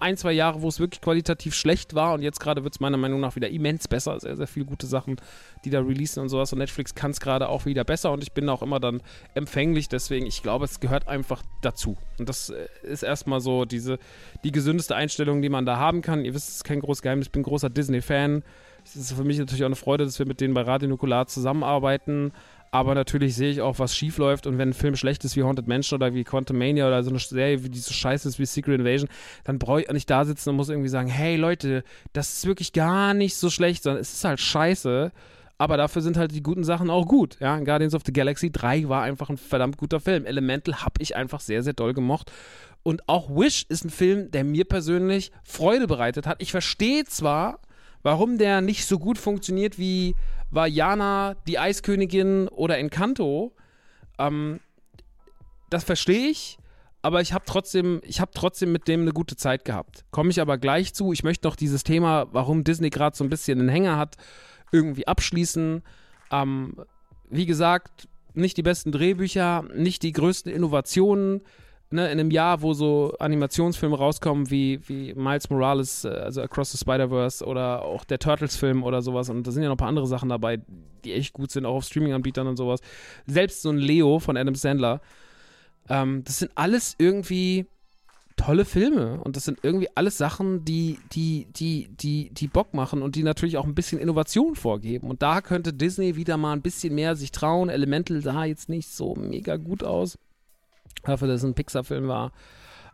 [0.00, 2.96] ein, zwei Jahre, wo es wirklich qualitativ schlecht war und jetzt gerade wird es meiner
[2.96, 4.20] Meinung nach wieder immens besser.
[4.20, 5.16] Sehr, sehr viele gute Sachen,
[5.64, 8.32] die da releasen und sowas und Netflix kann es gerade auch wieder besser und ich
[8.32, 9.02] bin auch immer dann
[9.34, 11.96] empfänglich, deswegen, ich glaube, es gehört einfach dazu.
[12.18, 13.98] Und das äh, ist erstmal so diese,
[14.44, 16.24] die gesündeste Einstellung, die man da haben kann.
[16.24, 18.42] Ihr wisst, es ist kein großes Geheimnis, ich bin großer Disney-Fan.
[18.84, 21.26] Es ist für mich natürlich auch eine Freude, dass wir mit denen bei Radio Nukular
[21.28, 22.32] zusammenarbeiten.
[22.74, 24.46] Aber natürlich sehe ich auch, was schief läuft.
[24.46, 27.10] Und wenn ein Film schlecht ist wie Haunted Mansion oder wie Quantum Mania oder so
[27.10, 29.10] eine Serie, die so scheiße ist wie Secret Invasion,
[29.44, 32.72] dann brauche ich nicht da sitzen und muss irgendwie sagen, hey Leute, das ist wirklich
[32.72, 35.12] gar nicht so schlecht, sondern es ist halt scheiße.
[35.58, 37.36] Aber dafür sind halt die guten Sachen auch gut.
[37.40, 40.24] Ja, Guardians of the Galaxy 3 war einfach ein verdammt guter Film.
[40.24, 42.32] Elemental habe ich einfach sehr, sehr doll gemocht.
[42.82, 46.40] Und auch Wish ist ein Film, der mir persönlich Freude bereitet hat.
[46.40, 47.60] Ich verstehe zwar,
[48.02, 50.14] warum der nicht so gut funktioniert wie
[50.52, 53.52] war Jana die Eiskönigin oder Encanto.
[54.18, 54.60] Ähm,
[55.70, 56.58] das verstehe ich,
[57.00, 60.04] aber ich habe trotzdem, ich trotzdem mit dem eine gute Zeit gehabt.
[60.10, 61.12] Komme ich aber gleich zu.
[61.12, 64.16] Ich möchte noch dieses Thema, warum Disney gerade so ein bisschen einen Hänger hat,
[64.70, 65.82] irgendwie abschließen.
[66.30, 66.76] Ähm,
[67.30, 71.42] wie gesagt, nicht die besten Drehbücher, nicht die größten Innovationen,
[71.92, 76.72] ne, in einem Jahr, wo so Animationsfilme rauskommen wie, wie Miles Morales, äh, also Across
[76.72, 79.28] the Spider-Verse oder auch der Turtles-Film oder sowas.
[79.28, 80.60] Und da sind ja noch ein paar andere Sachen dabei,
[81.04, 82.80] die echt gut sind, auch auf Streaming-Anbietern und sowas.
[83.26, 85.00] Selbst so ein Leo von Adam Sandler.
[85.88, 87.66] Ähm, das sind alles irgendwie
[88.36, 93.02] tolle Filme und das sind irgendwie alles Sachen, die, die, die, die, die Bock machen
[93.02, 95.08] und die natürlich auch ein bisschen Innovation vorgeben.
[95.08, 97.68] Und da könnte Disney wieder mal ein bisschen mehr sich trauen.
[97.68, 100.18] Elemental sah jetzt nicht so mega gut aus
[101.04, 102.32] dafür, dass es ein Pixar-Film war.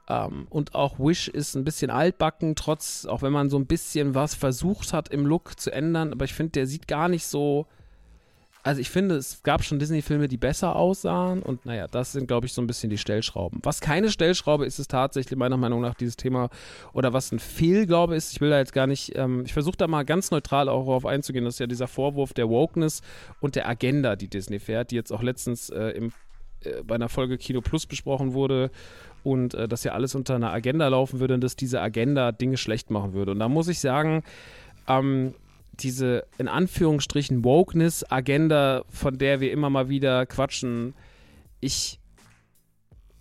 [0.08, 4.14] Ähm, und auch Wish ist ein bisschen altbacken, trotz, auch wenn man so ein bisschen
[4.14, 7.66] was versucht hat im Look zu ändern, aber ich finde, der sieht gar nicht so.
[8.64, 12.46] Also ich finde, es gab schon Disney-Filme, die besser aussahen und naja, das sind, glaube
[12.46, 13.60] ich, so ein bisschen die Stellschrauben.
[13.62, 16.50] Was keine Stellschraube ist, ist tatsächlich meiner Meinung nach dieses Thema
[16.92, 18.32] oder was ein Fehlglaube ist.
[18.32, 21.06] Ich will da jetzt gar nicht, ähm, ich versuche da mal ganz neutral auch darauf
[21.06, 21.44] einzugehen.
[21.44, 23.00] Das ist ja dieser Vorwurf der Wokeness
[23.40, 26.12] und der Agenda, die Disney fährt, die jetzt auch letztens äh, im
[26.84, 28.70] bei einer Folge Kino Plus besprochen wurde
[29.24, 32.56] und äh, dass ja alles unter einer Agenda laufen würde und dass diese Agenda Dinge
[32.56, 33.32] schlecht machen würde.
[33.32, 34.22] Und da muss ich sagen,
[34.86, 35.34] ähm,
[35.80, 40.94] diese in Anführungsstrichen Wokeness-Agenda, von der wir immer mal wieder quatschen,
[41.60, 42.00] ich.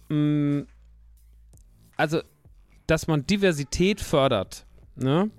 [0.10, 0.68] Mh, mm,
[1.98, 2.22] also,
[2.86, 5.32] dass man Diversität fördert, ne?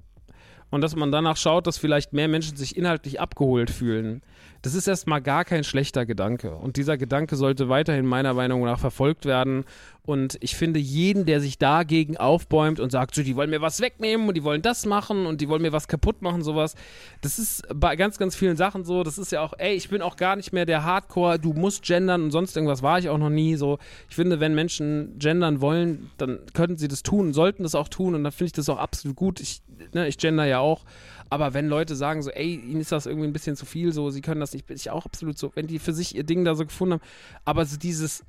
[0.70, 4.22] Und dass man danach schaut, dass vielleicht mehr Menschen sich inhaltlich abgeholt fühlen
[4.62, 6.54] das ist erstmal gar kein schlechter Gedanke.
[6.54, 9.64] Und dieser Gedanke sollte weiterhin meiner Meinung nach verfolgt werden.
[10.09, 13.83] Und ich finde, jeden, der sich dagegen aufbäumt und sagt, so, die wollen mir was
[13.83, 16.77] wegnehmen und die wollen das machen und die wollen mir was kaputt machen, sowas,
[17.21, 19.03] das ist bei ganz, ganz vielen Sachen so.
[19.03, 21.83] Das ist ja auch, ey, ich bin auch gar nicht mehr der Hardcore, du musst
[21.83, 23.57] gendern und sonst irgendwas war ich auch noch nie.
[23.57, 27.88] So, ich finde, wenn Menschen gendern wollen, dann könnten sie das tun sollten das auch
[27.88, 29.40] tun und dann finde ich das auch absolut gut.
[29.40, 29.61] Ich,
[29.92, 30.87] ne, ich gender ja auch.
[31.29, 34.09] Aber wenn Leute sagen so, ey, ihnen ist das irgendwie ein bisschen zu viel, so,
[34.09, 36.47] sie können das nicht, bin ich auch absolut so, wenn die für sich ihr Ding
[36.47, 37.03] da so gefunden haben.
[37.44, 38.25] Aber so dieses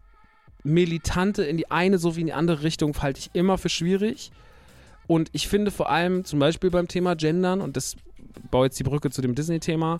[0.64, 4.32] Militante in die eine sowie in die andere Richtung halte ich immer für schwierig.
[5.08, 7.96] Und ich finde vor allem zum Beispiel beim Thema Gendern, und das
[8.52, 10.00] baue jetzt die Brücke zu dem Disney-Thema,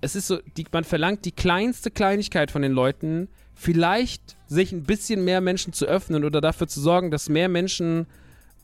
[0.00, 4.84] es ist so, die, man verlangt die kleinste Kleinigkeit von den Leuten, vielleicht sich ein
[4.84, 8.06] bisschen mehr Menschen zu öffnen oder dafür zu sorgen, dass mehr Menschen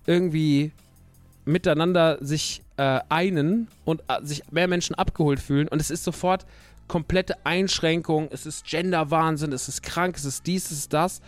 [0.07, 0.73] irgendwie
[1.45, 5.69] miteinander sich äh, einen und äh, sich mehr Menschen abgeholt fühlen.
[5.69, 6.47] Und es ist sofort
[6.93, 11.23] komplette Einschränkung, es ist Gender-Wahnsinn, es ist krank, es ist dies, es ist das.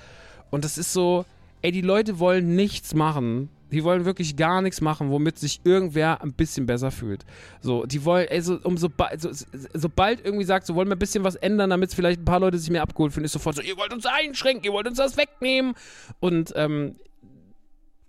[0.50, 1.24] Und es ist so,
[1.62, 3.48] ey, die Leute wollen nichts machen.
[3.72, 7.24] Die wollen wirklich gar nichts machen, womit sich irgendwer ein bisschen besser fühlt.
[7.62, 9.30] So, die wollen, ey, so, um so, so,
[9.72, 12.58] sobald irgendwie sagt, so wollen wir ein bisschen was ändern, damit vielleicht ein paar Leute
[12.58, 15.16] sich mehr abgeholt fühlen, ist sofort so, ihr wollt uns einschränken, ihr wollt uns das
[15.16, 15.72] wegnehmen.
[16.20, 16.96] Und ähm,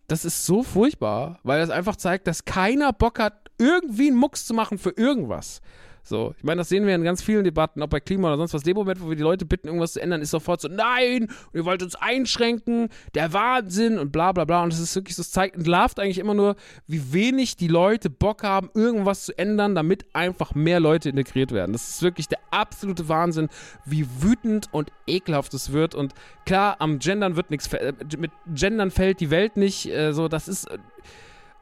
[0.08, 4.46] das ist so furchtbar, weil das einfach zeigt, dass keiner Bock hat, irgendwie einen Mucks
[4.46, 5.62] zu machen für irgendwas.
[6.08, 8.54] So, ich meine, das sehen wir in ganz vielen Debatten, ob bei Klima oder sonst
[8.54, 8.62] was.
[8.62, 11.66] Dem Moment, wo wir die Leute bitten, irgendwas zu ändern, ist sofort so, nein, ihr
[11.66, 14.62] wollt uns einschränken, der Wahnsinn und bla bla bla.
[14.62, 18.12] Und das ist wirklich so, es zeigt, entlarvt eigentlich immer nur, wie wenig die Leute
[18.12, 21.74] Bock haben, irgendwas zu ändern, damit einfach mehr Leute integriert werden.
[21.74, 23.50] Das ist wirklich der absolute Wahnsinn,
[23.86, 25.96] wie wütend und ekelhaft es wird.
[25.96, 26.14] Und
[26.46, 30.48] klar, am Gendern wird nichts, äh, mit Gendern fällt die Welt nicht, äh, so, das
[30.48, 30.78] ist äh,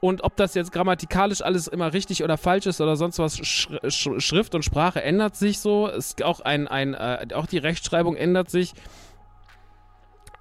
[0.03, 3.69] und ob das jetzt grammatikalisch alles immer richtig oder falsch ist oder sonst was, Sch
[3.87, 5.87] Sch Schrift und Sprache ändert sich so.
[5.87, 8.73] Es, auch, ein, ein, äh, auch die Rechtschreibung ändert sich.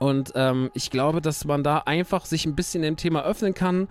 [0.01, 3.87] Und ähm, ich glaube, dass man da einfach sich ein bisschen dem Thema öffnen kann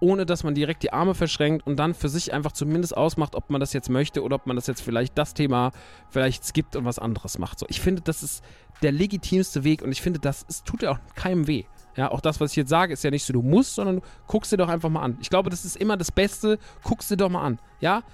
[0.00, 3.50] ohne dass man direkt die Arme verschränkt und dann für sich einfach zumindest ausmacht, ob
[3.50, 5.72] man das jetzt möchte oder ob man das jetzt vielleicht das Thema
[6.08, 7.58] vielleicht skippt und was anderes macht.
[7.58, 8.44] So, ich finde, das ist
[8.82, 11.64] der legitimste Weg und ich finde, das es tut ja auch keinem weh.
[11.98, 14.02] Ja, auch das, was ich jetzt sage, ist ja nicht so, du musst, sondern du
[14.28, 15.18] guckst dir doch einfach mal an.
[15.20, 16.60] Ich glaube, das ist immer das Beste.
[16.84, 17.58] Guckst dir doch mal an.
[17.80, 18.04] Ja,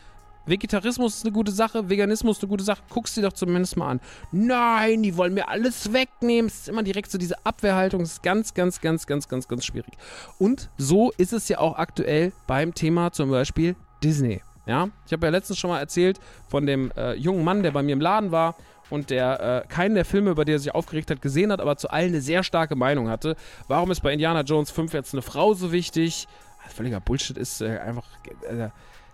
[0.47, 3.91] Vegetarismus ist eine gute Sache, Veganismus ist eine gute Sache, guckst dir doch zumindest mal
[3.91, 4.01] an.
[4.33, 6.47] Nein, die wollen mir alles wegnehmen.
[6.47, 8.01] Es ist immer direkt so diese Abwehrhaltung.
[8.01, 9.93] Das ist ganz, ganz, ganz, ganz, ganz, ganz schwierig.
[10.39, 14.41] Und so ist es ja auch aktuell beim Thema zum Beispiel Disney.
[14.65, 16.19] Ja, ich habe ja letztens schon mal erzählt
[16.49, 18.55] von dem äh, jungen Mann, der bei mir im Laden war
[18.91, 21.77] und der äh, keinen der Filme, über die er sich aufgeregt hat, gesehen hat, aber
[21.77, 23.37] zu allen eine sehr starke Meinung hatte.
[23.69, 26.29] Warum ist bei Indiana Jones 5 jetzt eine Frau so wichtig?
[26.69, 28.05] Völliger Bullshit ist äh, einfach.
[28.49, 28.69] Äh,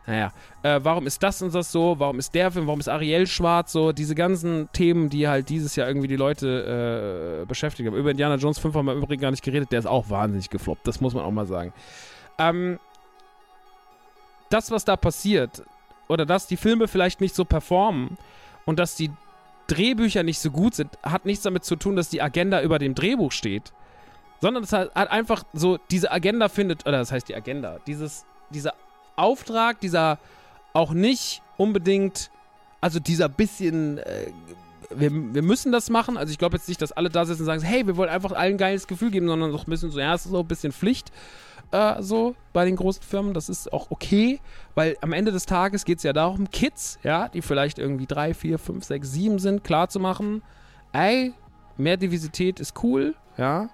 [0.07, 1.95] naja, äh, warum ist das und das so?
[1.99, 2.67] Warum ist der Film?
[2.67, 3.93] Warum ist Ariel schwarz so?
[3.93, 7.95] Diese ganzen Themen, die halt dieses Jahr irgendwie die Leute äh, beschäftigen.
[7.95, 9.71] Über Indiana Jones 5 haben wir im Übrigen gar nicht geredet.
[9.71, 10.87] Der ist auch wahnsinnig gefloppt.
[10.87, 11.73] Das muss man auch mal sagen.
[12.39, 12.81] Ähm,
[14.49, 15.63] das, was da passiert,
[16.09, 18.19] oder dass die Filme vielleicht nicht so performen
[18.65, 19.13] und dass die
[19.71, 22.95] Drehbücher nicht so gut sind, hat nichts damit zu tun, dass die Agenda über dem
[22.95, 23.73] Drehbuch steht.
[24.41, 28.75] Sondern es hat, einfach so, diese Agenda findet, oder das heißt die Agenda, dieses, dieser
[29.17, 30.19] Auftrag, dieser
[30.73, 32.31] auch nicht unbedingt,
[32.81, 34.33] also dieser bisschen, äh,
[34.91, 36.17] wir, wir müssen das machen.
[36.17, 38.33] Also ich glaube jetzt nicht, dass alle da sitzen und sagen, hey, wir wollen einfach
[38.33, 40.49] allen ein geiles Gefühl geben, sondern auch ein bisschen so, ja, es ist so ein
[40.49, 41.13] bisschen Pflicht.
[41.73, 44.41] Äh, so bei den großen Firmen, das ist auch okay,
[44.75, 48.35] weil am Ende des Tages geht es ja darum, Kids, ja, die vielleicht irgendwie drei,
[48.35, 50.43] vier, fünf, sechs, sieben sind, klar zu machen,
[50.93, 51.33] ey,
[51.77, 53.71] mehr Diversität ist cool, ja,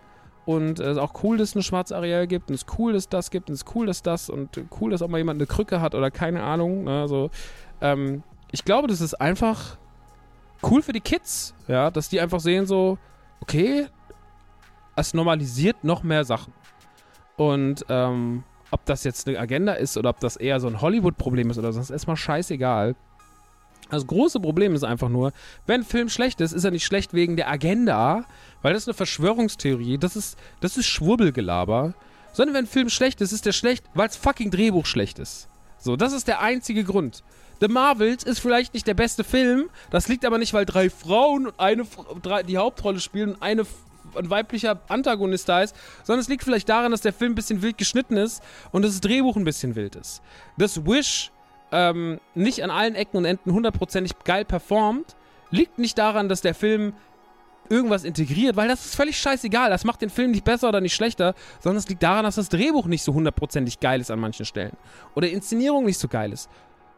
[0.46, 2.48] und es äh, ist auch cool, dass es eine schwarze Areal gibt.
[2.48, 3.50] Und es ist cool, dass das gibt.
[3.50, 4.30] Und es ist cool, dass das.
[4.30, 6.84] Und cool, dass auch mal jemand eine Krücke hat oder keine Ahnung.
[6.84, 7.02] Ne?
[7.02, 7.30] Also,
[7.80, 9.76] ähm, ich glaube, das ist einfach
[10.62, 11.52] cool für die Kids.
[11.66, 12.96] Ja, dass die einfach sehen, so,
[13.40, 13.88] okay,
[14.94, 16.52] es normalisiert noch mehr Sachen.
[17.36, 21.50] Und ähm, ob das jetzt eine Agenda ist oder ob das eher so ein Hollywood-Problem
[21.50, 22.96] ist oder so, ist erstmal scheißegal.
[23.90, 25.32] Das große Problem ist einfach nur,
[25.66, 28.24] wenn ein Film schlecht ist, ist er nicht schlecht wegen der Agenda,
[28.62, 31.94] weil das ist eine Verschwörungstheorie, das ist, das ist Schwurbelgelaber.
[32.32, 35.48] Sondern wenn ein Film schlecht ist, ist der schlecht, weil es fucking Drehbuch schlecht ist.
[35.78, 37.22] So, das ist der einzige Grund.
[37.60, 41.46] The Marvels ist vielleicht nicht der beste Film, das liegt aber nicht, weil drei Frauen
[41.46, 41.86] und eine
[42.20, 43.64] drei, die Hauptrolle spielen und eine
[44.14, 47.62] ein weiblicher Antagonist da ist, sondern es liegt vielleicht daran, dass der Film ein bisschen
[47.62, 48.42] wild geschnitten ist
[48.72, 50.22] und das Drehbuch ein bisschen wild ist.
[50.56, 51.32] Das Wish
[51.72, 55.16] ähm, nicht an allen Ecken und Enden hundertprozentig geil performt,
[55.50, 56.94] liegt nicht daran, dass der Film
[57.68, 59.70] irgendwas integriert, weil das ist völlig scheißegal.
[59.70, 62.48] Das macht den Film nicht besser oder nicht schlechter, sondern es liegt daran, dass das
[62.48, 64.76] Drehbuch nicht so hundertprozentig geil ist an manchen Stellen.
[65.14, 66.48] Oder Inszenierung nicht so geil ist.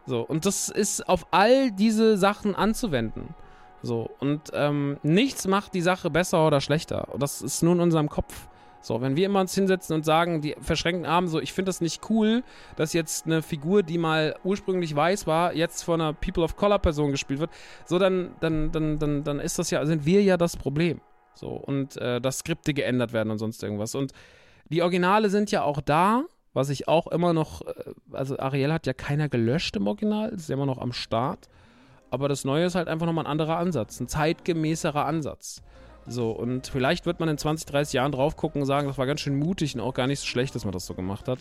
[0.06, 3.34] So, und das ist auf all diese Sachen anzuwenden.
[3.82, 7.12] So, und ähm, nichts macht die Sache besser oder schlechter.
[7.12, 8.48] Und das ist nur in unserem Kopf.
[8.80, 11.80] So, wenn wir immer uns hinsetzen und sagen, die verschränkten Arme, so, ich finde das
[11.80, 12.42] nicht cool,
[12.76, 16.78] dass jetzt eine Figur, die mal ursprünglich weiß war, jetzt von einer People of Color
[16.78, 17.50] Person gespielt wird,
[17.86, 21.00] so, dann, dann, dann, dann, dann ist das ja, sind wir ja das Problem.
[21.34, 23.94] So, und äh, dass Skripte geändert werden und sonst irgendwas.
[23.94, 24.12] Und
[24.70, 28.86] die Originale sind ja auch da, was ich auch immer noch, äh, also Ariel hat
[28.86, 31.48] ja keiner gelöscht im Original, ist ja immer noch am Start.
[32.10, 35.62] Aber das Neue ist halt einfach nochmal ein anderer Ansatz, ein zeitgemäßerer Ansatz.
[36.06, 39.06] So, und vielleicht wird man in 20, 30 Jahren drauf gucken und sagen, das war
[39.06, 41.38] ganz schön mutig und auch gar nicht so schlecht, dass man das so gemacht hat.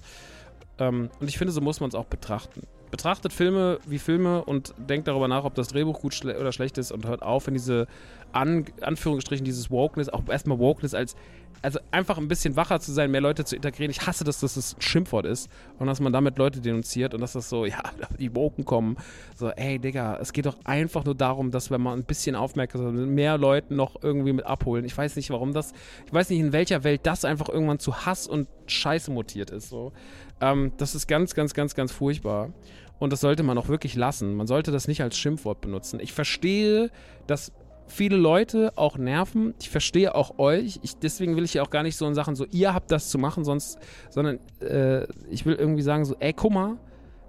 [0.80, 2.62] Ähm, und ich finde, so muss man es auch betrachten.
[2.92, 6.78] Betrachtet Filme wie Filme und denkt darüber nach, ob das Drehbuch gut schle oder schlecht
[6.78, 7.88] ist und hört auf, in diese
[8.32, 11.16] An Anführungsstrichen, dieses Wokeness, auch erstmal Wokeness als
[11.62, 13.92] also einfach ein bisschen wacher zu sein, mehr Leute zu integrieren.
[13.92, 17.22] Ich hasse das, dass das ein Schimpfwort ist und dass man damit Leute denunziert und
[17.22, 17.82] dass das so, ja,
[18.20, 18.98] die Woken kommen.
[19.36, 22.98] So, ey, Digga, es geht doch einfach nur darum, dass wenn man ein bisschen aufmerksam
[22.98, 24.86] ist, mehr Leuten noch irgendwie mit abholen.
[24.86, 25.74] Ich weiß nicht, warum das,
[26.06, 29.70] ich weiß nicht, in welcher Welt das einfach irgendwann zu Hass und Scheiße mutiert ist.
[29.70, 29.94] So.
[30.42, 32.54] Ähm, das ist ganz, ganz, ganz, ganz furchtbar.
[33.00, 34.36] Und das sollte man auch wirklich lassen.
[34.36, 36.00] Man sollte das nicht als Schimpfwort benutzen.
[36.00, 36.90] Ich verstehe,
[37.28, 37.52] dass
[37.88, 39.54] viele Leute auch nerven.
[39.60, 40.80] Ich verstehe auch euch.
[40.84, 43.10] Ich, deswegen will ich ja auch gar nicht so in Sachen so, ihr habt das
[43.10, 46.78] zu machen, sonst, sondern äh, ich will irgendwie sagen so, ey, guck mal,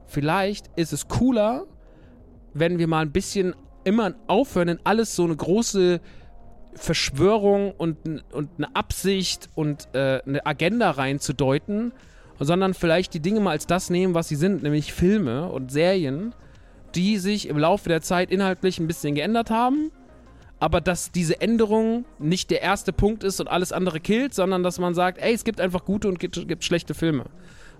[0.06, 1.66] vielleicht ist es cooler,
[2.54, 6.00] wenn wir mal ein bisschen immer aufhören, in alles so eine große
[6.74, 7.96] Verschwörung und,
[8.32, 11.92] und eine Absicht und äh, eine Agenda reinzudeuten,
[12.40, 16.34] sondern vielleicht die Dinge mal als das nehmen, was sie sind, nämlich Filme und Serien,
[16.94, 19.90] die sich im Laufe der Zeit inhaltlich ein bisschen geändert haben
[20.60, 24.78] aber dass diese Änderung nicht der erste Punkt ist und alles andere killt, sondern dass
[24.78, 27.26] man sagt, ey, es gibt einfach gute und gibt, gibt schlechte Filme.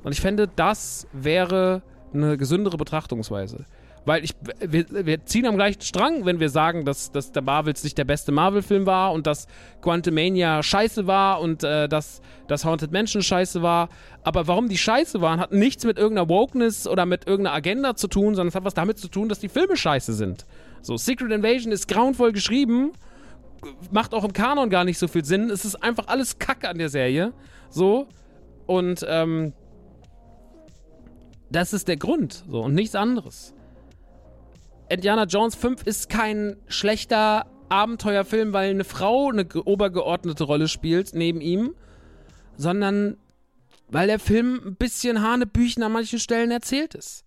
[0.05, 1.83] Und ich fände, das wäre
[2.15, 3.65] eine gesündere Betrachtungsweise.
[4.09, 7.85] Weil ich, wir, wir ziehen am gleichen Strang, wenn wir sagen, dass, dass der Marvels
[7.85, 9.47] nicht der beste Marvel-Film war und dass
[9.83, 13.91] Quantumania scheiße war und äh, dass, dass Haunted Mansion scheiße war.
[14.23, 18.09] Aber warum die scheiße waren, hat nichts mit irgendeiner Wokeness oder mit irgendeiner Agenda zu
[18.09, 20.47] tun, sondern es hat was damit zu tun, dass die Filme scheiße sind.
[20.81, 22.93] So, Secret Invasion ist grauenvoll geschrieben,
[23.91, 25.51] macht auch im Kanon gar nicht so viel Sinn.
[25.51, 27.35] Es ist einfach alles Kacke an der Serie.
[27.69, 28.09] So.
[28.65, 29.53] Und, ähm,
[31.51, 32.45] das ist der Grund.
[32.49, 33.53] So, und nichts anderes.
[34.89, 41.41] Indiana Jones 5 ist kein schlechter Abenteuerfilm, weil eine Frau eine obergeordnete Rolle spielt neben
[41.41, 41.75] ihm,
[42.57, 43.19] sondern
[43.89, 47.25] weil der Film ein bisschen Hanebüchen an manchen Stellen erzählt ist.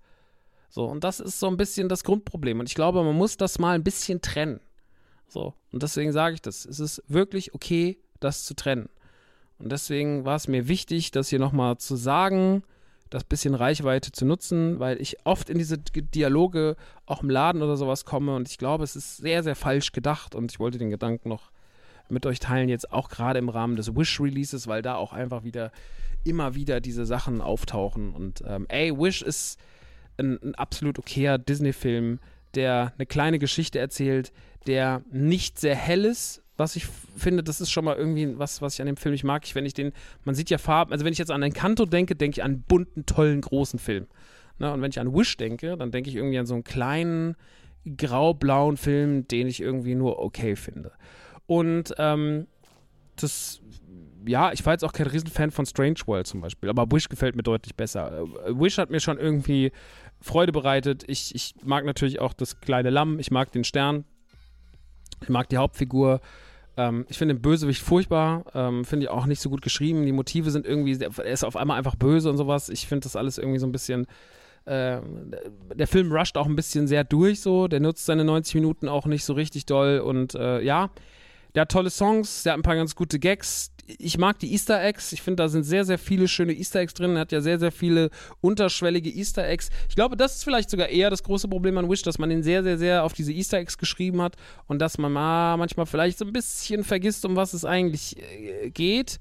[0.70, 2.60] So, und das ist so ein bisschen das Grundproblem.
[2.60, 4.62] Und ich glaube, man muss das mal ein bisschen trennen.
[5.28, 6.66] So, und deswegen sage ich das.
[6.66, 8.90] Es ist wirklich okay, das zu trennen.
[9.60, 12.64] Und deswegen war es mir wichtig, das hier nochmal zu sagen,
[13.12, 17.76] das bisschen Reichweite zu nutzen, weil ich oft in diese Dialoge auch im Laden oder
[17.78, 20.90] sowas komme und ich glaube, es ist sehr, sehr falsch gedacht und ich wollte den
[20.90, 21.52] Gedanken noch
[22.10, 25.72] mit euch teilen, jetzt auch gerade im Rahmen des Wish-Releases, weil da auch einfach wieder
[26.24, 29.60] immer wieder diese Sachen auftauchen und ähm, ey, Wish ist
[30.18, 32.20] ein, ein absolut okayer Disney-Film,
[32.56, 34.32] der eine kleine Geschichte erzählt,
[34.68, 38.76] der nicht sehr hell ist, was ich finde, das ist schon mal irgendwie was, was
[38.76, 39.46] ich an dem Film nicht mag.
[39.46, 39.94] Ich, wenn ich den,
[40.26, 42.62] man sieht ja Farben, also wenn ich jetzt an Encanto denke, denke ich an einen
[42.64, 44.08] bunten, tollen, großen Film.
[44.60, 44.72] Ne?
[44.72, 47.36] Und wenn ich an Wish denke, dann denke ich irgendwie an so einen kleinen,
[47.98, 50.92] grau-blauen Film, den ich irgendwie nur okay finde.
[51.48, 52.48] Und ähm,
[53.16, 53.60] das,
[54.26, 57.36] ja, ich war jetzt auch kein Riesenfan von Strange World zum Beispiel, aber Wish gefällt
[57.36, 58.22] mir deutlich besser.
[58.46, 59.72] Äh, Wish hat mir schon irgendwie
[60.22, 61.04] Freude bereitet.
[61.08, 64.06] Ich, ich mag natürlich auch das kleine Lamm, ich mag den Stern,
[65.22, 66.22] ich mag die Hauptfigur.
[66.78, 68.46] Ähm, ich finde den Bösewicht furchtbar.
[68.54, 70.06] Ähm, finde ich auch nicht so gut geschrieben.
[70.06, 72.70] Die Motive sind irgendwie, er ist auf einmal einfach böse und sowas.
[72.70, 74.08] Ich finde das alles irgendwie so ein bisschen.
[74.66, 75.00] Äh,
[75.74, 77.68] der Film rusht auch ein bisschen sehr durch, so.
[77.68, 80.00] Der nutzt seine 90 Minuten auch nicht so richtig doll.
[80.00, 80.90] Und äh, ja,
[81.56, 84.84] der hat tolle Songs, der hat ein paar ganz gute Gags ich mag die Easter
[84.84, 85.12] Eggs.
[85.12, 87.16] Ich finde, da sind sehr, sehr viele schöne Easter Eggs drin.
[87.16, 88.10] Er hat ja sehr, sehr viele
[88.42, 89.70] unterschwellige Easter Eggs.
[89.90, 92.44] Ich glaube, das ist vielleicht sogar eher das große Problem an Wish, dass man den
[92.44, 94.36] sehr, sehr, sehr auf diese Easter Eggs geschrieben hat
[94.68, 98.70] und dass man mal manchmal vielleicht so ein bisschen vergisst, um was es eigentlich äh,
[98.70, 99.20] geht.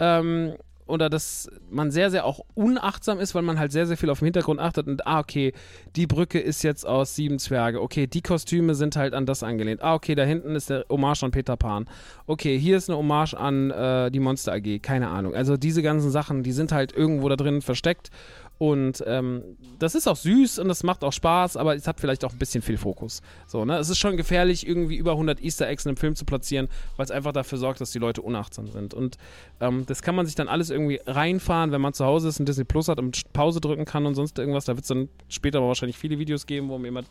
[0.00, 0.54] Ähm,
[0.88, 4.20] oder dass man sehr, sehr auch unachtsam ist, weil man halt sehr, sehr viel auf
[4.20, 5.52] den Hintergrund achtet und, ah, okay,
[5.96, 7.80] die Brücke ist jetzt aus Sieben Zwerge.
[7.80, 9.82] Okay, die Kostüme sind halt an das angelehnt.
[9.82, 11.86] Ah, okay, da hinten ist der Hommage an Peter Pan.
[12.26, 14.82] Okay, hier ist eine Hommage an äh, die Monster AG.
[14.82, 15.34] Keine Ahnung.
[15.34, 18.10] Also diese ganzen Sachen, die sind halt irgendwo da drin versteckt
[18.58, 22.24] und ähm, das ist auch süß und das macht auch Spaß, aber es hat vielleicht
[22.24, 23.22] auch ein bisschen viel Fokus.
[23.46, 23.78] So, ne?
[23.78, 27.04] Es ist schon gefährlich, irgendwie über 100 Easter Eggs in einem Film zu platzieren, weil
[27.04, 28.94] es einfach dafür sorgt, dass die Leute unachtsam sind.
[28.94, 29.16] Und
[29.60, 32.48] ähm, das kann man sich dann alles irgendwie reinfahren, wenn man zu Hause ist und
[32.48, 34.64] Disney Plus hat und Pause drücken kann und sonst irgendwas.
[34.64, 37.08] Da wird es dann später aber wahrscheinlich viele Videos geben, wo jemand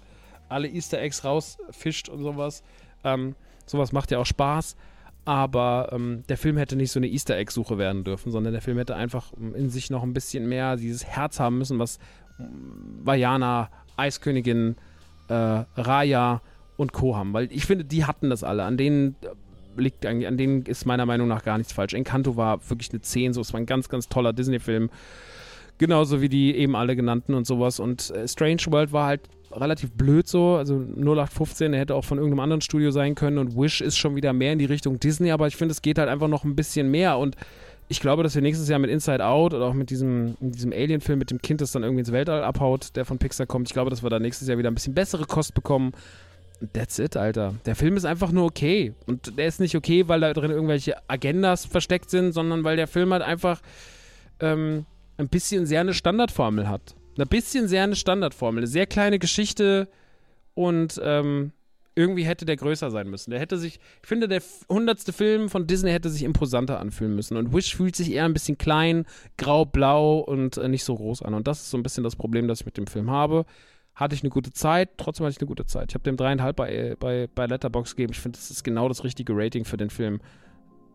[0.49, 2.62] alle Easter Eggs rausfischt und sowas.
[3.05, 4.75] Ähm, sowas macht ja auch Spaß
[5.27, 8.77] aber ähm, der Film hätte nicht so eine Easter Egg-Suche werden dürfen, sondern der Film
[8.77, 11.99] hätte einfach in sich noch ein bisschen mehr dieses Herz haben müssen, was
[13.03, 14.77] Vajana, Eiskönigin,
[15.27, 16.41] äh, Raya
[16.77, 17.17] und Co.
[17.17, 17.33] haben.
[17.33, 18.63] Weil ich finde, die hatten das alle.
[18.63, 21.93] An denen äh, liegt eigentlich, an denen ist meiner Meinung nach gar nichts falsch.
[21.93, 24.89] Encanto war wirklich eine 10, so es war ein ganz, ganz toller Disney-Film.
[25.77, 27.81] Genauso wie die eben alle genannten und sowas.
[27.81, 30.55] Und äh, Strange World war halt relativ blöd so.
[30.55, 33.38] Also 0815, der hätte auch von irgendeinem anderen Studio sein können.
[33.38, 35.31] Und Wish ist schon wieder mehr in die Richtung Disney.
[35.31, 37.17] Aber ich finde, es geht halt einfach noch ein bisschen mehr.
[37.17, 37.36] Und
[37.89, 41.19] ich glaube, dass wir nächstes Jahr mit Inside Out oder auch mit diesem, diesem Alien-Film
[41.19, 43.89] mit dem Kind, das dann irgendwie ins Weltall abhaut, der von Pixar kommt, ich glaube,
[43.89, 45.93] dass wir da nächstes Jahr wieder ein bisschen bessere Kost bekommen.
[46.73, 47.53] That's it, Alter.
[47.65, 48.93] Der Film ist einfach nur okay.
[49.05, 52.88] Und der ist nicht okay, weil da drin irgendwelche Agendas versteckt sind, sondern weil der
[52.88, 53.62] Film halt einfach
[54.39, 54.86] ähm,
[55.17, 56.95] ein bisschen sehr eine Standardformel hat.
[57.19, 58.62] Ein bisschen sehr eine Standardformel.
[58.62, 59.88] Eine sehr kleine Geschichte
[60.53, 61.51] und ähm,
[61.95, 63.32] irgendwie hätte der größer sein müssen.
[63.32, 67.38] Der hätte sich, ich finde, der hundertste Film von Disney hätte sich imposanter anfühlen müssen.
[67.38, 69.06] Und Wish fühlt sich eher ein bisschen klein,
[69.38, 71.34] grau-blau und äh, nicht so groß an.
[71.34, 73.45] Und das ist so ein bisschen das Problem, das ich mit dem Film habe.
[73.95, 75.89] Hatte ich eine gute Zeit, trotzdem hatte ich eine gute Zeit.
[75.89, 78.13] Ich habe dem dreieinhalb bei, bei, bei Letterbox gegeben.
[78.13, 80.19] Ich finde, das ist genau das richtige Rating für den Film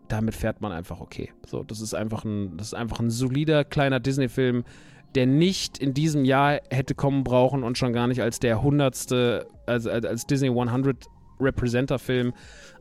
[0.08, 1.32] damit fährt man einfach okay.
[1.46, 4.64] So, das ist einfach ein, das ist einfach ein solider kleiner Disney-Film,
[5.14, 9.46] der nicht in diesem Jahr hätte kommen brauchen und schon gar nicht als der hundertste,
[9.66, 11.06] also als Disney 100
[11.40, 12.32] Representer-Film.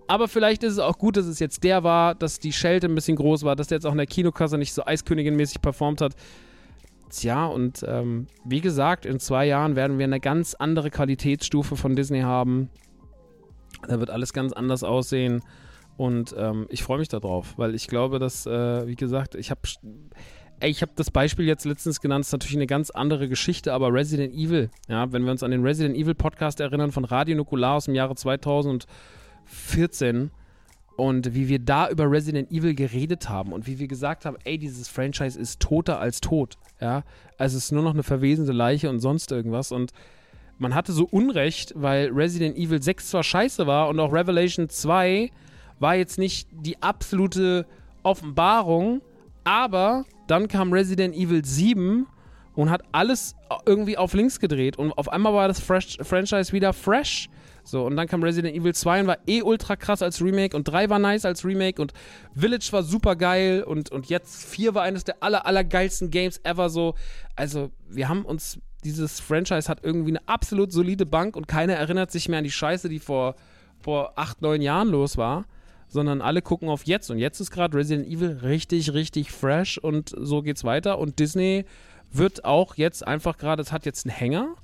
[0.08, 2.96] Aber vielleicht ist es auch gut, dass es jetzt der war, dass die Schelte ein
[2.96, 6.16] bisschen groß war, dass der jetzt auch in der Kinokasse nicht so Eiskönigin-mäßig performt hat.
[7.10, 11.96] Tja, und ähm, wie gesagt, in zwei Jahren werden wir eine ganz andere Qualitätsstufe von
[11.96, 12.70] Disney haben.
[13.88, 15.42] Da wird alles ganz anders aussehen.
[15.98, 19.62] Und ähm, ich freue mich darauf, weil ich glaube, dass, äh, wie gesagt, ich habe
[20.64, 24.34] ich habe das Beispiel jetzt letztens genannt, ist natürlich eine ganz andere Geschichte, aber Resident
[24.34, 27.86] Evil, ja, wenn wir uns an den Resident Evil Podcast erinnern von Radio Nukular aus
[27.86, 30.32] dem Jahre 2014
[30.98, 34.58] und wie wir da über Resident Evil geredet haben und wie wir gesagt haben, ey,
[34.58, 37.04] dieses Franchise ist toter als tot, ja,
[37.38, 39.92] also es ist nur noch eine verwesende Leiche und sonst irgendwas und
[40.60, 45.32] man hatte so Unrecht, weil Resident Evil 6 zwar scheiße war und auch Revelation 2
[45.80, 47.66] war jetzt nicht die absolute
[48.04, 49.02] Offenbarung,
[49.44, 52.08] aber dann kam Resident Evil 7
[52.56, 56.74] und hat alles irgendwie auf links gedreht und auf einmal war das Fresh Franchise wieder
[56.74, 57.30] fresh.
[57.64, 60.64] So, und dann kam Resident Evil 2 und war eh ultra krass als Remake und
[60.64, 61.94] 3 war nice als Remake und
[62.34, 66.40] Village war super geil und, und jetzt 4 war eines der aller, aller geilsten Games
[66.44, 66.96] ever so.
[67.36, 72.10] Also, wir haben uns, dieses Franchise hat irgendwie eine absolut solide Bank und keiner erinnert
[72.10, 73.36] sich mehr an die Scheiße, die vor,
[73.80, 75.46] vor 8, 9 Jahren los war
[75.92, 77.12] sondern alle gucken auf jetzt.
[77.12, 80.98] Und jetzt ist gerade Resident Evil richtig, richtig fresh und so geht's weiter.
[80.98, 81.66] Und Disney
[82.12, 84.56] wird auch jetzt einfach gerade, es hat jetzt einen Hänger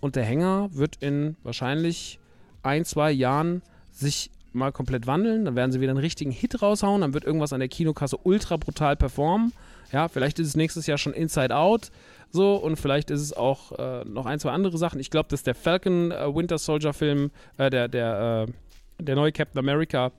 [0.00, 2.18] und der Hänger wird in wahrscheinlich
[2.62, 3.62] ein, zwei Jahren
[3.92, 5.44] sich mal komplett wandeln.
[5.44, 7.02] Dann werden sie wieder einen richtigen Hit raushauen.
[7.02, 9.52] Dann wird irgendwas an der Kinokasse ultra brutal performen.
[9.92, 11.90] Ja, vielleicht ist es nächstes Jahr schon Inside Out
[12.32, 15.00] so und vielleicht ist es auch äh, noch ein, zwei andere Sachen.
[15.00, 19.32] Ich glaube, dass der Falcon äh, Winter Soldier Film, äh, der, der, äh, der neue
[19.32, 20.12] Captain America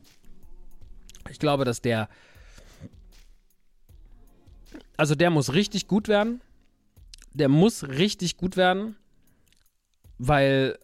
[1.29, 2.09] ich glaube, dass der.
[4.97, 6.41] Also der muss richtig gut werden.
[7.33, 8.95] Der muss richtig gut werden.
[10.17, 10.77] Weil.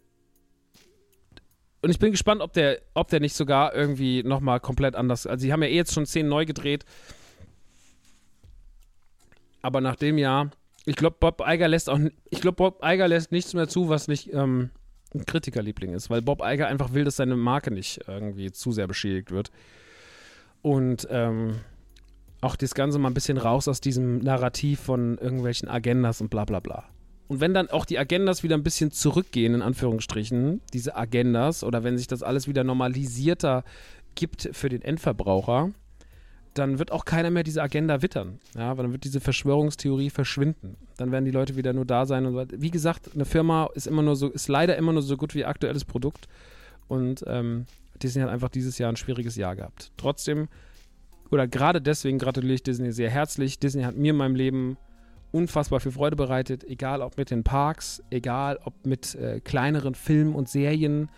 [1.81, 5.27] Und ich bin gespannt, ob der, ob der nicht sogar irgendwie nochmal komplett anders.
[5.27, 6.85] Also, sie haben ja eh jetzt schon zehn neu gedreht.
[9.61, 10.51] Aber nach dem Jahr,
[10.85, 14.07] ich glaube, Bob Eiger lässt auch, ich glaube, Bob Eiger lässt nichts mehr zu, was
[14.07, 14.71] nicht ähm,
[15.13, 18.87] ein Kritikerliebling ist, weil Bob Eiger einfach will, dass seine Marke nicht irgendwie zu sehr
[18.87, 19.51] beschädigt wird.
[20.67, 21.61] Und ähm,
[22.41, 26.43] auch das Ganze mal ein bisschen raus aus diesem Narrativ von irgendwelchen Agendas und bla
[26.43, 26.83] bla bla.
[27.29, 31.85] Und wenn dann auch die Agendas wieder ein bisschen zurückgehen, in Anführungsstrichen, diese Agendas, oder
[31.85, 33.63] wenn sich das alles wieder normalisierter
[34.15, 35.71] gibt für den Endverbraucher,
[36.53, 38.39] dann wird auch keiner mehr diese Agenda wittern.
[38.53, 40.75] Ja, weil dann wird diese Verschwörungstheorie verschwinden.
[40.97, 42.25] Dann werden die Leute wieder nur da sein.
[42.25, 45.33] Und wie gesagt, eine Firma ist immer nur so, ist leider immer nur so gut
[45.33, 46.27] wie ihr aktuelles Produkt.
[46.89, 47.67] Und ähm,
[48.03, 49.91] Disney hat einfach dieses Jahr ein schwieriges Jahr gehabt.
[49.97, 50.47] Trotzdem,
[51.31, 53.59] oder gerade deswegen gratuliere ich Disney sehr herzlich.
[53.59, 54.77] Disney hat mir in meinem Leben
[55.31, 60.35] unfassbar viel Freude bereitet, egal ob mit den Parks, egal ob mit äh, kleineren Filmen
[60.35, 61.09] und Serien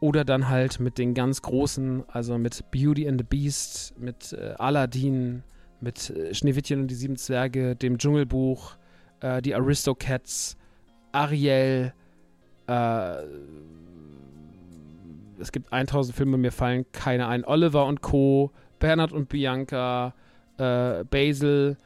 [0.00, 4.54] oder dann halt mit den ganz großen, also mit Beauty and the Beast, mit äh,
[4.58, 5.42] Aladdin,
[5.80, 8.76] mit äh, Schneewittchen und die sieben Zwerge, dem Dschungelbuch,
[9.20, 10.56] äh, die Aristocats,
[11.12, 11.92] Ariel,
[12.66, 13.14] äh,
[15.40, 17.44] es gibt 1000 Filme, mir fallen keine ein.
[17.44, 20.14] Oliver und Co., Bernhard und Bianca,
[20.56, 21.76] äh, Basil,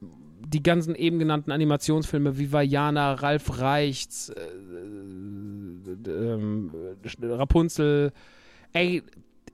[0.00, 4.40] die ganzen eben genannten Animationsfilme wie Vajana, Ralf Reichts, äh,
[6.10, 8.12] äh, Rapunzel,
[8.72, 9.02] ey,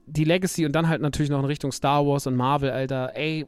[0.05, 3.45] die Legacy und dann halt natürlich noch in Richtung Star Wars und Marvel, Alter, ey,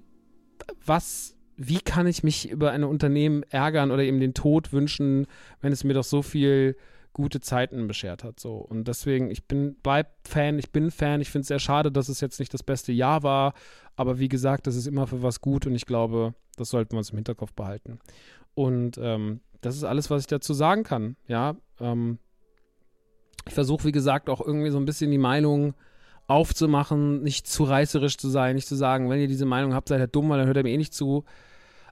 [0.85, 5.27] was, wie kann ich mich über ein Unternehmen ärgern oder ihm den Tod wünschen,
[5.61, 6.75] wenn es mir doch so viel
[7.17, 8.39] gute Zeiten beschert hat.
[8.39, 8.55] So.
[8.55, 11.19] Und deswegen, ich bin, bleib Fan, ich bin Fan.
[11.19, 13.53] Ich finde es sehr schade, dass es jetzt nicht das beste Jahr war.
[13.95, 16.99] Aber wie gesagt, das ist immer für was gut und ich glaube, das sollten wir
[16.99, 17.99] uns im Hinterkopf behalten.
[18.53, 21.17] Und ähm, das ist alles, was ich dazu sagen kann.
[21.27, 22.19] Ja, ähm,
[23.47, 25.73] ich versuche, wie gesagt, auch irgendwie so ein bisschen die Meinung
[26.27, 29.99] aufzumachen, nicht zu reißerisch zu sein, nicht zu sagen, wenn ihr diese Meinung habt, seid
[29.99, 31.23] ihr dumm, weil dann hört ihr mir eh nicht zu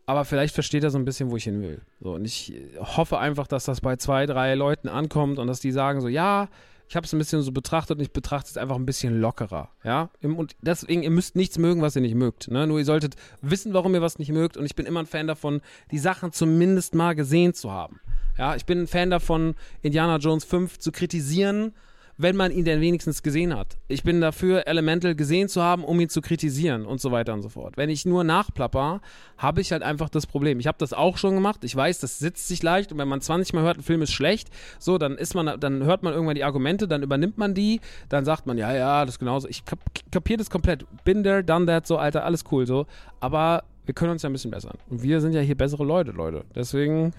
[0.05, 1.81] aber vielleicht versteht er so ein bisschen, wo ich hin will.
[1.99, 5.71] So, und ich hoffe einfach, dass das bei zwei, drei Leuten ankommt und dass die
[5.71, 6.47] sagen so, ja,
[6.87, 9.69] ich habe es ein bisschen so betrachtet und ich betrachte es einfach ein bisschen lockerer,
[9.83, 10.11] ja.
[10.21, 12.49] Und deswegen, ihr müsst nichts mögen, was ihr nicht mögt.
[12.49, 12.67] Ne?
[12.67, 14.55] Nur ihr solltet wissen, warum ihr was nicht mögt.
[14.55, 17.99] Und ich bin immer ein Fan davon, die Sachen zumindest mal gesehen zu haben.
[18.37, 21.73] Ja, ich bin ein Fan davon, Indiana Jones 5 zu kritisieren
[22.17, 23.77] wenn man ihn denn wenigstens gesehen hat.
[23.87, 27.41] Ich bin dafür, Elemental gesehen zu haben, um ihn zu kritisieren und so weiter und
[27.41, 27.75] so fort.
[27.77, 29.01] Wenn ich nur nachplapper,
[29.37, 30.59] habe ich halt einfach das Problem.
[30.59, 31.63] Ich habe das auch schon gemacht.
[31.63, 34.13] Ich weiß, das sitzt sich leicht und wenn man 20 Mal hört, ein Film ist
[34.13, 34.49] schlecht,
[34.79, 38.23] so, dann ist man, dann hört man irgendwann die Argumente, dann übernimmt man die, dann
[38.23, 39.47] sagt man, ja, ja, das ist genauso.
[39.49, 39.79] Ich kap
[40.11, 40.85] kapiere das komplett.
[41.03, 42.85] Bin there, done that, so, Alter, alles cool, so.
[43.19, 44.77] Aber wir können uns ja ein bisschen bessern.
[44.89, 46.45] Und wir sind ja hier bessere Leute, Leute.
[46.55, 47.13] Deswegen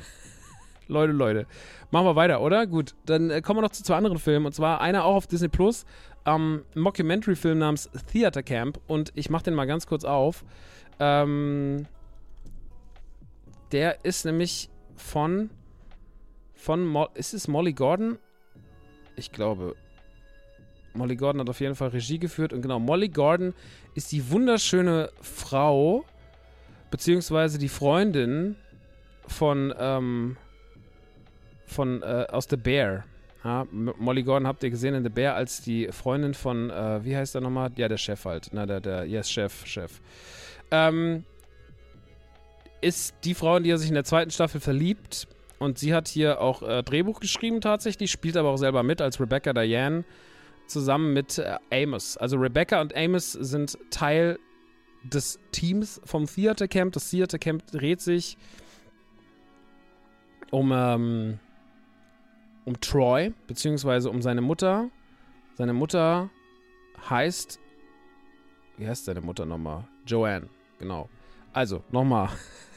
[0.89, 1.47] Leute, Leute.
[1.91, 2.67] Machen wir weiter, oder?
[2.67, 4.47] Gut, dann äh, kommen wir noch zu zwei anderen Filmen.
[4.47, 5.85] Und zwar einer auch auf Disney Plus.
[6.25, 8.81] Ähm, ein Mockumentary-Film namens Theater Camp.
[8.87, 10.45] Und ich mache den mal ganz kurz auf.
[11.01, 11.87] Ähm,
[13.73, 15.51] der ist nämlich von.
[16.55, 16.85] Von.
[16.85, 18.19] Mo ist es Molly Gordon?
[19.17, 19.75] Ich glaube.
[20.95, 22.53] Molly Gordon hat auf jeden Fall Regie geführt.
[22.53, 23.55] Und genau, Molly Gordon
[23.95, 26.05] ist die wunderschöne Frau
[26.91, 28.57] beziehungsweise die Freundin
[29.27, 30.37] von, ähm,
[31.67, 33.05] von, äh, aus The Bear.
[33.45, 37.17] Ja, Molly Gordon habt ihr gesehen in The Bear als die Freundin von, äh, wie
[37.17, 37.71] heißt er nochmal?
[37.77, 38.49] Ja, der Chef halt.
[38.53, 40.01] Na, der, der, yes, Chef, Chef.
[40.71, 41.25] Ähm,
[42.81, 45.29] ist die Frau, in die er sich in der zweiten Staffel verliebt.
[45.59, 49.21] Und sie hat hier auch äh, Drehbuch geschrieben tatsächlich, spielt aber auch selber mit als
[49.21, 50.05] Rebecca Diane
[50.67, 52.17] zusammen mit äh, Amos.
[52.17, 54.39] Also Rebecca und Amos sind Teil
[55.05, 56.93] des Teams vom Theater Camp.
[56.93, 58.37] Das Theater Camp dreht sich
[60.51, 61.39] um, ähm,
[62.67, 64.91] um Troy, beziehungsweise um seine Mutter.
[65.55, 66.29] Seine Mutter
[67.09, 67.59] heißt.
[68.77, 69.89] Wie heißt seine Mutter nochmal?
[70.07, 70.49] Joanne,
[70.79, 71.09] genau.
[71.55, 72.29] Also, nochmal.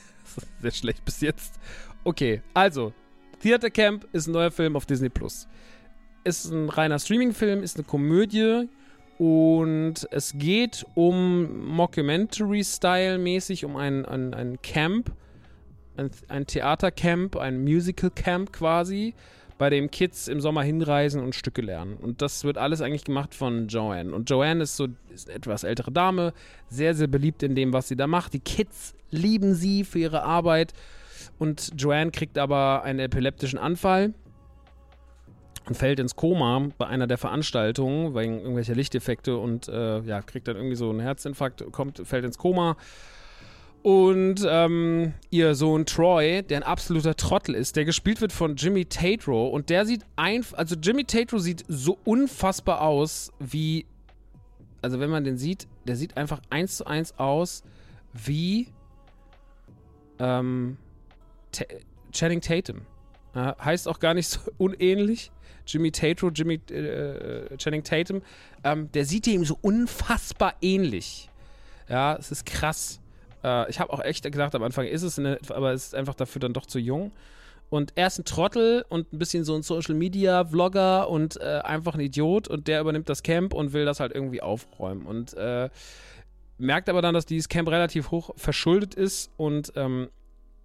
[0.61, 1.59] Sehr schlecht bis jetzt.
[2.05, 2.93] Okay, also,
[3.41, 5.47] Theater Camp ist ein neuer Film auf Disney Plus.
[6.23, 8.69] Ist ein reiner Streaming-Film, ist eine Komödie
[9.17, 15.11] und es geht um Mockumentary-Style-mäßig, um ein, ein, ein Camp,
[15.97, 19.15] ein, ein Theatercamp, ein Musical-Camp quasi,
[19.59, 21.97] bei dem Kids im Sommer hinreisen und Stücke lernen.
[21.97, 24.15] Und das wird alles eigentlich gemacht von Joanne.
[24.15, 26.33] Und Joanne ist so ist eine etwas ältere Dame,
[26.69, 28.33] sehr, sehr beliebt in dem, was sie da macht.
[28.33, 30.73] Die Kids lieben sie für ihre Arbeit.
[31.37, 34.13] Und Joanne kriegt aber einen epileptischen Anfall
[35.67, 40.47] und fällt ins Koma bei einer der Veranstaltungen wegen irgendwelcher Lichteffekte und äh, ja, kriegt
[40.47, 42.77] dann irgendwie so einen Herzinfarkt, kommt, fällt ins Koma.
[43.81, 48.85] Und ähm, ihr Sohn Troy, der ein absoluter Trottel ist, der gespielt wird von Jimmy
[48.85, 53.85] Tatro und der sieht einfach, also Jimmy Tatro sieht so unfassbar aus wie,
[54.81, 57.63] also wenn man den sieht, der sieht einfach eins zu eins aus
[58.11, 58.67] wie
[60.19, 60.77] ähm,
[62.11, 62.81] Channing Tatum.
[63.33, 65.31] Äh, heißt auch gar nicht so unähnlich.
[65.65, 68.23] Jimmy Tatro, Jimmy äh, äh, Channing Tatum,
[68.63, 71.29] ähm, der sieht ihm so unfassbar ähnlich.
[71.87, 72.99] Ja, es ist krass.
[73.43, 76.39] Äh, ich habe auch echt gedacht, am Anfang ist es, eine, aber ist einfach dafür
[76.39, 77.11] dann doch zu jung.
[77.69, 81.59] Und er ist ein Trottel und ein bisschen so ein Social Media Vlogger und äh,
[81.63, 85.05] einfach ein Idiot und der übernimmt das Camp und will das halt irgendwie aufräumen.
[85.05, 85.69] Und äh,
[86.57, 90.09] merkt aber dann, dass dieses Camp relativ hoch verschuldet ist und ähm,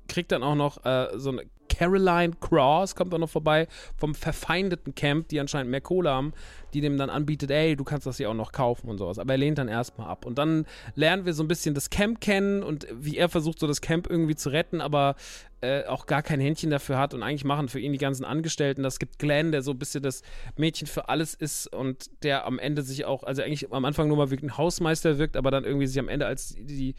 [0.08, 1.44] kriegt dann auch noch äh, so eine
[1.74, 3.66] Caroline Cross kommt auch noch vorbei
[3.96, 6.32] vom verfeindeten Camp, die anscheinend mehr Kohle haben,
[6.72, 9.18] die dem dann anbietet, ey, du kannst das hier auch noch kaufen und sowas.
[9.18, 10.24] Aber er lehnt dann erstmal ab.
[10.24, 13.66] Und dann lernen wir so ein bisschen das Camp kennen und wie er versucht, so
[13.66, 15.16] das Camp irgendwie zu retten, aber
[15.60, 18.82] äh, auch gar kein Händchen dafür hat und eigentlich machen für ihn die ganzen Angestellten.
[18.82, 20.22] Das gibt Glenn, der so ein bisschen das
[20.56, 24.16] Mädchen für alles ist und der am Ende sich auch, also eigentlich am Anfang nur
[24.16, 26.94] mal wie ein Hausmeister wirkt, aber dann irgendwie sich am Ende als die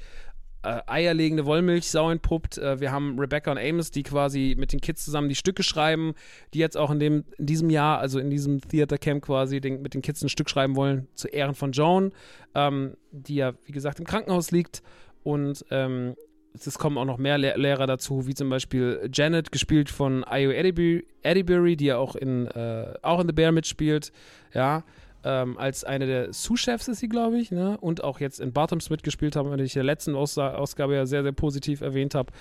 [0.66, 2.58] äh, eierlegende Wollmilchsau entpuppt.
[2.58, 6.14] Äh, wir haben Rebecca und Amos, die quasi mit den Kids zusammen die Stücke schreiben,
[6.54, 9.82] die jetzt auch in, dem, in diesem Jahr, also in diesem Theater Camp quasi den,
[9.82, 12.12] mit den Kids ein Stück schreiben wollen, zu Ehren von Joan,
[12.56, 14.82] ähm, die ja, wie gesagt, im Krankenhaus liegt.
[15.24, 16.16] Und ähm,
[16.56, 20.52] es kommen auch noch mehr Le Lehrer dazu, wie zum Beispiel Janet, gespielt von Io
[20.52, 24.12] Eddiebury, die ja auch in, äh, auch in The Bear mitspielt.
[24.54, 24.84] Ja,
[25.26, 27.78] ähm, als eine der Sous-Chefs ist sie, glaube ich, ne?
[27.82, 31.08] und auch jetzt in Bottoms mitgespielt haben, wenn ich in der letzten Aus Ausgabe ja
[31.08, 32.32] sehr, sehr positiv erwähnt habe.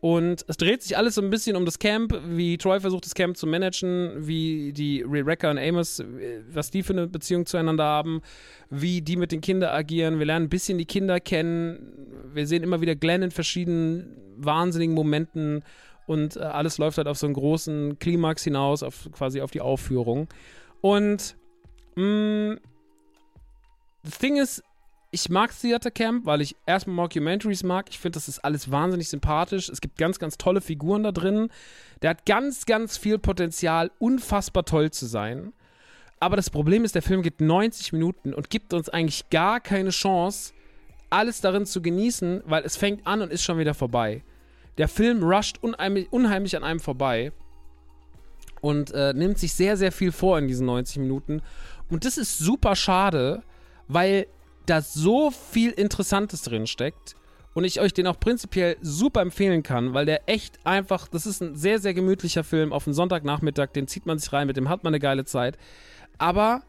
[0.00, 3.14] Und es dreht sich alles so ein bisschen um das Camp, wie Troy versucht, das
[3.14, 6.02] Camp zu managen, wie die Rebecca und Amos,
[6.52, 8.20] was die für eine Beziehung zueinander haben,
[8.68, 10.18] wie die mit den Kindern agieren.
[10.18, 11.92] Wir lernen ein bisschen die Kinder kennen.
[12.34, 15.62] Wir sehen immer wieder Glenn in verschiedenen wahnsinnigen Momenten
[16.06, 19.60] und äh, alles läuft halt auf so einen großen Klimax hinaus, auf, quasi auf die
[19.60, 20.26] Aufführung.
[20.80, 21.36] Und
[24.02, 24.62] das Ding ist,
[25.14, 27.90] ich mag Theater Camp, weil ich erstmal Mockumentaries mag.
[27.90, 29.68] Ich finde, das ist alles wahnsinnig sympathisch.
[29.68, 31.50] Es gibt ganz, ganz tolle Figuren da drin.
[32.00, 35.52] Der hat ganz, ganz viel Potenzial, unfassbar toll zu sein.
[36.18, 39.90] Aber das Problem ist, der Film geht 90 Minuten und gibt uns eigentlich gar keine
[39.90, 40.54] Chance,
[41.10, 44.22] alles darin zu genießen, weil es fängt an und ist schon wieder vorbei.
[44.78, 47.32] Der Film rusht unheimlich, unheimlich an einem vorbei
[48.62, 51.42] und äh, nimmt sich sehr, sehr viel vor in diesen 90 Minuten
[51.90, 53.42] und das ist super schade,
[53.88, 54.26] weil
[54.64, 57.16] da so viel Interessantes drin steckt
[57.54, 61.42] und ich euch den auch prinzipiell super empfehlen kann, weil der echt einfach, das ist
[61.42, 64.68] ein sehr, sehr gemütlicher Film auf einen Sonntagnachmittag, den zieht man sich rein, mit dem
[64.68, 65.58] hat man eine geile Zeit.
[66.18, 66.62] Aber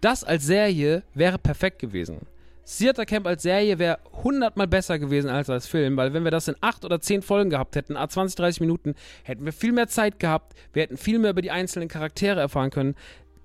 [0.00, 2.26] das als Serie wäre perfekt gewesen.
[2.66, 6.48] Theater Camp als Serie wäre hundertmal besser gewesen als als Film, weil wenn wir das
[6.48, 9.86] in acht oder zehn Folgen gehabt hätten, a 20, 30 Minuten, hätten wir viel mehr
[9.86, 12.96] Zeit gehabt, wir hätten viel mehr über die einzelnen Charaktere erfahren können.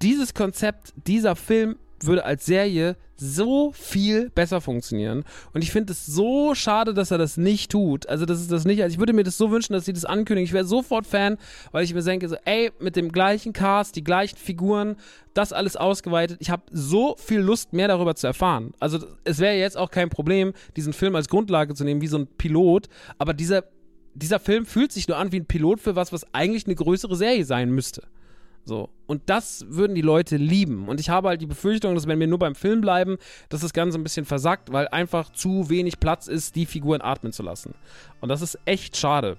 [0.02, 5.24] Dieses Konzept, dieser Film würde als Serie so viel besser funktionieren.
[5.54, 8.10] Und ich finde es so schade, dass er das nicht tut.
[8.10, 8.82] Also, das ist das nicht.
[8.82, 10.46] Also, ich würde mir das so wünschen, dass sie das ankündigen.
[10.46, 11.38] Ich wäre sofort Fan,
[11.72, 14.96] weil ich mir denke, so, ey, mit dem gleichen Cast, die gleichen Figuren,
[15.36, 16.38] das alles ausgeweitet.
[16.42, 18.74] Ich habe so viel Lust, mehr darüber zu erfahren.
[18.80, 22.18] Also, es wäre jetzt auch kein Problem, diesen Film als Grundlage zu nehmen, wie so
[22.18, 22.90] ein Pilot.
[23.20, 23.66] Aber dieser,
[24.16, 27.16] dieser Film fühlt sich nur an wie ein Pilot für was, was eigentlich eine größere
[27.16, 28.04] Serie sein müsste.
[28.66, 28.90] So.
[29.08, 30.88] Und das würden die Leute lieben.
[30.88, 33.18] Und ich habe halt die Befürchtung, dass wenn wir nur beim Film bleiben,
[33.50, 37.34] dass das Ganze ein bisschen versackt, weil einfach zu wenig Platz ist, die Figuren atmen
[37.34, 37.74] zu lassen.
[38.22, 39.38] Und das ist echt schade.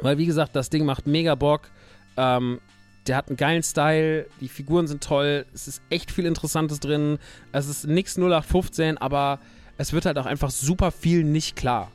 [0.00, 1.70] Weil, wie gesagt, das Ding macht mega Bock.
[2.16, 2.60] Ähm,
[3.06, 7.18] der hat einen geilen Style, die Figuren sind toll, es ist echt viel Interessantes drin.
[7.52, 9.40] Es ist nix 0815, aber
[9.78, 11.90] es wird halt auch einfach super viel nicht klar.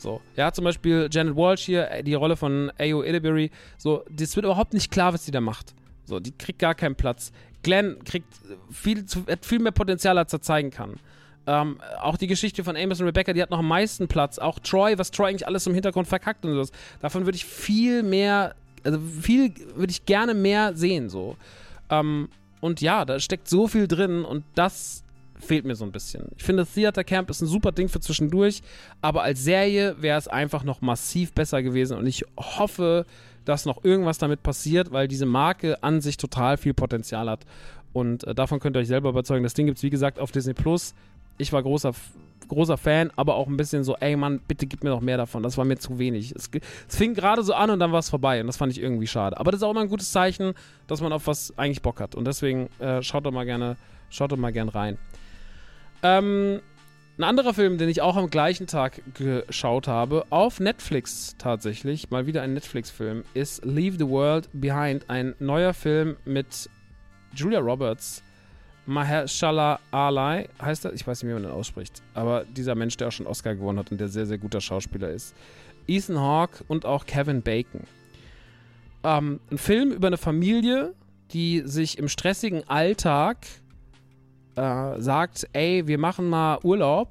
[0.00, 4.34] So, ja, zum Beispiel Janet Walsh hier, äh, die Rolle von Ayo Illibury, so, das
[4.34, 5.74] wird überhaupt nicht klar, was sie da macht.
[6.04, 7.32] So, die kriegt gar keinen Platz.
[7.62, 8.32] Glenn kriegt
[8.70, 10.94] viel, hat viel mehr Potenzial, als er zeigen kann.
[11.46, 14.38] Ähm, auch die Geschichte von Amos und Rebecca, die hat noch am meisten Platz.
[14.38, 16.72] Auch Troy, was Troy eigentlich alles im Hintergrund verkackt und so.
[17.00, 21.36] Davon würde ich viel mehr, also viel würde ich gerne mehr sehen, so.
[21.90, 22.28] Ähm,
[22.60, 25.02] und ja, da steckt so viel drin und das
[25.40, 26.26] fehlt mir so ein bisschen.
[26.36, 28.62] Ich finde, Theater Camp ist ein super Ding für zwischendurch,
[29.00, 33.06] aber als Serie wäre es einfach noch massiv besser gewesen und ich hoffe,
[33.44, 37.44] dass noch irgendwas damit passiert, weil diese Marke an sich total viel Potenzial hat
[37.92, 39.42] und äh, davon könnt ihr euch selber überzeugen.
[39.42, 40.94] Das Ding gibt es, wie gesagt, auf Disney Plus.
[41.38, 41.92] Ich war großer,
[42.48, 45.42] großer Fan, aber auch ein bisschen so, ey Mann, bitte gib mir noch mehr davon.
[45.42, 46.32] Das war mir zu wenig.
[46.36, 46.50] Es,
[46.88, 49.06] es fing gerade so an und dann war es vorbei und das fand ich irgendwie
[49.06, 49.38] schade.
[49.38, 50.54] Aber das ist auch mal ein gutes Zeichen,
[50.86, 53.76] dass man auf was eigentlich Bock hat und deswegen äh, schaut doch mal gerne,
[54.10, 54.98] schaut doch mal gerne rein.
[56.02, 56.60] Ähm,
[57.18, 62.26] ein anderer Film, den ich auch am gleichen Tag geschaut habe, auf Netflix tatsächlich, mal
[62.26, 66.70] wieder ein Netflix-Film, ist Leave the World Behind, ein neuer Film mit
[67.34, 68.22] Julia Roberts,
[68.86, 70.94] Mahershala Ali, heißt er?
[70.94, 73.78] Ich weiß nicht, wie man den ausspricht, aber dieser Mensch, der auch schon Oscar gewonnen
[73.78, 75.34] hat und der sehr, sehr guter Schauspieler ist.
[75.86, 77.82] Ethan Hawke und auch Kevin Bacon.
[79.04, 80.94] Ähm, ein Film über eine Familie,
[81.32, 83.46] die sich im stressigen Alltag
[84.56, 87.10] äh, sagt, ey, wir machen mal Urlaub,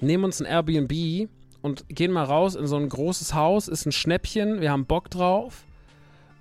[0.00, 1.28] nehmen uns ein Airbnb
[1.62, 5.10] und gehen mal raus in so ein großes Haus, ist ein Schnäppchen, wir haben Bock
[5.10, 5.64] drauf.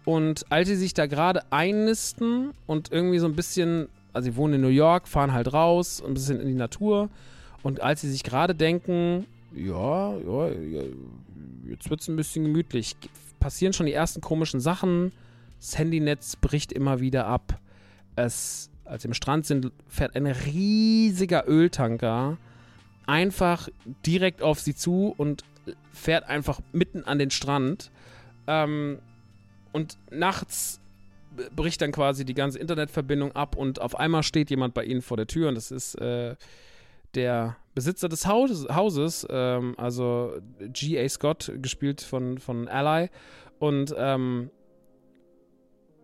[0.05, 4.55] Und als sie sich da gerade einnisten und irgendwie so ein bisschen, also sie wohnen
[4.55, 7.09] in New York, fahren halt raus, ein bisschen in die Natur.
[7.61, 10.81] Und als sie sich gerade denken, ja, ja, ja
[11.67, 12.95] jetzt wird es ein bisschen gemütlich,
[13.39, 15.11] passieren schon die ersten komischen Sachen.
[15.59, 17.59] Das Handynetz bricht immer wieder ab
[18.25, 22.37] es, als sie am Strand sind, fährt ein riesiger Öltanker
[23.09, 23.69] einfach
[24.05, 25.43] direkt auf sie zu und
[25.91, 27.91] fährt einfach mitten an den Strand.
[28.47, 28.99] Ähm,
[29.71, 30.79] und nachts
[31.55, 35.17] bricht dann quasi die ganze Internetverbindung ab und auf einmal steht jemand bei ihnen vor
[35.17, 36.35] der Tür und das ist äh,
[37.15, 41.07] der Besitzer des Hauses, Hauses ähm, also G.A.
[41.09, 43.09] Scott, gespielt von, von Ally.
[43.57, 44.51] Und, ähm,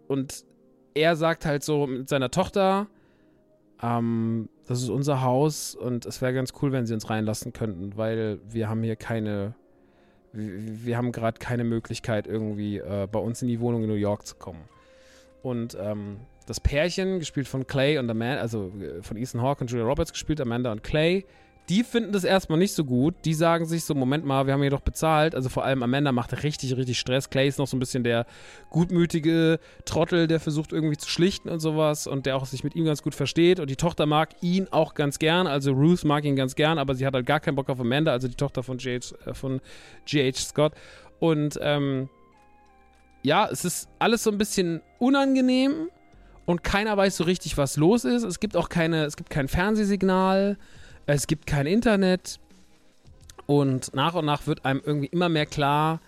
[0.07, 0.45] und
[0.95, 2.87] er sagt halt so mit seiner Tochter,
[3.83, 7.95] ähm, das ist unser Haus und es wäre ganz cool, wenn sie uns reinlassen könnten,
[7.97, 9.53] weil wir haben hier keine,
[10.31, 14.25] wir, haben gerade keine Möglichkeit irgendwie äh, bei uns in die Wohnung in New York
[14.25, 14.63] zu kommen.
[15.43, 16.17] Und ähm,
[16.47, 20.11] das Pärchen, gespielt von Clay und Amanda, also äh, von Ethan Hawke und Julia Roberts
[20.11, 21.25] gespielt, Amanda und Clay,
[21.69, 23.15] die finden das erstmal nicht so gut.
[23.25, 25.33] Die sagen sich so, Moment mal, wir haben hier doch bezahlt.
[25.33, 27.29] Also vor allem Amanda macht richtig, richtig Stress.
[27.29, 28.27] Clay ist noch so ein bisschen der
[28.69, 32.85] gutmütige Trottel, der versucht irgendwie zu schlichten und sowas und der auch sich mit ihm
[32.85, 33.59] ganz gut versteht.
[33.59, 35.47] Und die Tochter mag ihn auch ganz gern.
[35.47, 38.11] Also Ruth mag ihn ganz gern, aber sie hat halt gar keinen Bock auf Amanda,
[38.11, 39.15] also die Tochter von G.H.
[39.25, 40.33] Äh.
[40.33, 40.73] Scott.
[41.19, 42.09] Und ähm,
[43.23, 45.89] ja, es ist alles so ein bisschen unangenehm
[46.45, 48.23] und keiner weiß so richtig, was los ist.
[48.23, 50.57] Es gibt auch keine, es gibt kein Fernsehsignal.
[51.05, 52.39] Es gibt kein Internet.
[53.45, 56.01] Und nach und nach wird einem irgendwie immer mehr klar,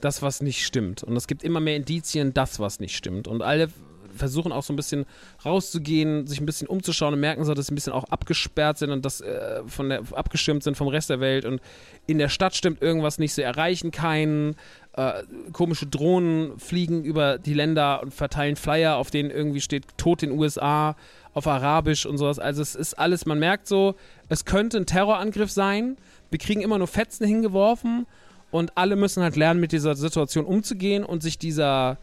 [0.00, 1.02] dass was nicht stimmt.
[1.02, 3.26] Und es gibt immer mehr Indizien, dass was nicht stimmt.
[3.26, 3.68] Und alle
[4.14, 5.06] versuchen auch so ein bisschen
[5.44, 8.90] rauszugehen, sich ein bisschen umzuschauen und merken so, dass sie ein bisschen auch abgesperrt sind
[8.90, 11.44] und dass äh, von der, abgeschirmt sind vom Rest der Welt.
[11.44, 11.60] Und
[12.06, 14.54] in der Stadt stimmt irgendwas nicht, sie erreichen keinen.
[14.96, 20.22] Äh, komische Drohnen fliegen über die Länder und verteilen Flyer, auf denen irgendwie steht Tod
[20.22, 20.94] in USA
[21.32, 22.38] auf Arabisch und sowas.
[22.38, 23.96] Also es ist alles, man merkt so,
[24.28, 25.96] es könnte ein Terrorangriff sein.
[26.30, 28.06] Wir kriegen immer nur Fetzen hingeworfen
[28.52, 31.98] und alle müssen halt lernen, mit dieser Situation umzugehen und sich dieser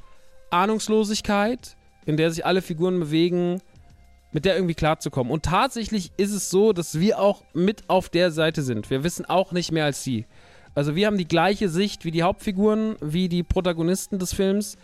[0.49, 3.61] Ahnungslosigkeit, in der sich alle Figuren bewegen,
[4.33, 5.31] mit der irgendwie klarzukommen.
[5.31, 8.89] Und tatsächlich ist es so, dass wir auch mit auf der Seite sind.
[8.89, 10.25] Wir wissen auch nicht mehr als sie.
[10.73, 14.77] Also wir haben die gleiche Sicht wie die Hauptfiguren, wie die Protagonisten des Films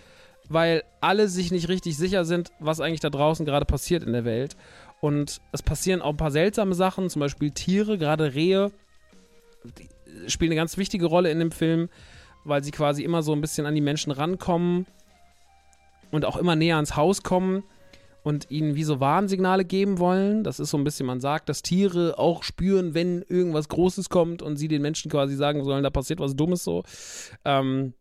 [0.50, 4.26] weil alle sich nicht richtig sicher sind, was eigentlich da draußen gerade passiert in der
[4.26, 4.56] Welt.
[5.00, 8.72] Und es passieren auch ein paar seltsame Sachen, zum Beispiel Tiere, gerade Rehe,
[10.28, 11.90] spielen eine ganz wichtige Rolle in dem Film,
[12.46, 14.88] weil sie quasi immer so ein bisschen an die Menschen rankommen
[16.12, 17.64] und auch immer näher ans Haus kommen
[18.28, 20.44] und ihnen wie so Warnsignale geben wollen.
[20.44, 24.42] Das ist so ein bisschen, man sagt, dass Tiere auch spüren, wenn irgendwas Großes kommt
[24.42, 26.84] und sie den Menschen quasi sagen sollen, da passiert was Dummes so.
[27.46, 27.94] Ähm,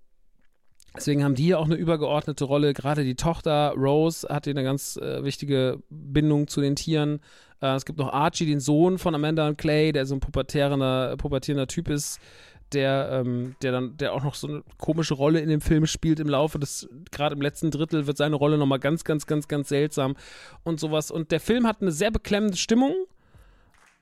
[0.96, 2.72] Deswegen haben die hier auch eine übergeordnete Rolle.
[2.72, 7.20] Gerade die Tochter Rose hat hier eine ganz äh, wichtige Bindung zu den Tieren.
[7.60, 11.18] Äh, es gibt noch Archie, den Sohn von Amanda und Clay, der so ein pubertierender,
[11.18, 12.18] pubertierender Typ ist,
[12.72, 16.20] der, ähm, der dann, der auch noch so eine komische Rolle in dem Film spielt
[16.20, 19.68] im Laufe des, gerade im letzten Drittel wird seine Rolle nochmal ganz, ganz, ganz, ganz
[19.68, 20.16] seltsam
[20.64, 21.10] und sowas.
[21.10, 22.94] Und der Film hat eine sehr beklemmende Stimmung.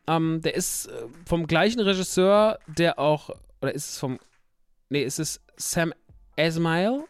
[0.06, 4.18] Ähm, der ist äh, vom gleichen Regisseur, der auch, oder ist es vom,
[4.88, 5.92] nee, ist es Sam
[6.36, 7.04] Esmail,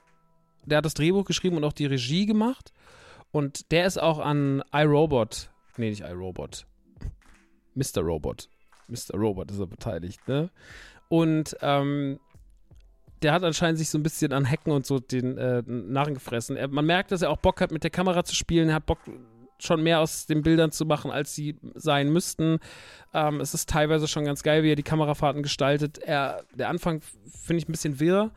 [0.64, 2.72] der hat das Drehbuch geschrieben und auch die Regie gemacht.
[3.32, 6.66] Und der ist auch an iRobot, nee, nicht iRobot,
[7.74, 8.00] Mr.
[8.00, 8.48] Robot.
[8.86, 9.16] Mr.
[9.16, 10.50] Robot ist er beteiligt, ne?
[11.15, 12.19] Und ähm,
[13.23, 16.57] der hat anscheinend sich so ein bisschen an Hacken und so den äh, Narren gefressen.
[16.57, 18.69] Er, man merkt, dass er auch Bock hat, mit der Kamera zu spielen.
[18.69, 18.99] Er hat Bock,
[19.61, 22.59] schon mehr aus den Bildern zu machen, als sie sein müssten.
[23.15, 25.99] Ähm, es ist teilweise schon ganz geil, wie er die Kamerafahrten gestaltet.
[25.99, 28.33] Er, der Anfang finde ich ein bisschen wirr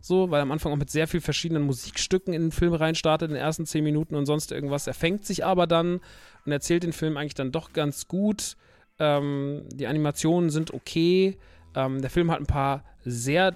[0.00, 3.34] so, weil am Anfang auch mit sehr vielen verschiedenen Musikstücken in den Film reinstartet, in
[3.34, 4.88] den ersten zehn Minuten und sonst irgendwas.
[4.88, 6.00] Er fängt sich aber dann
[6.44, 8.56] und erzählt den Film eigentlich dann doch ganz gut.
[8.98, 11.38] Ähm, die Animationen sind okay.
[11.74, 13.54] Ähm, der Film hat ein paar sehr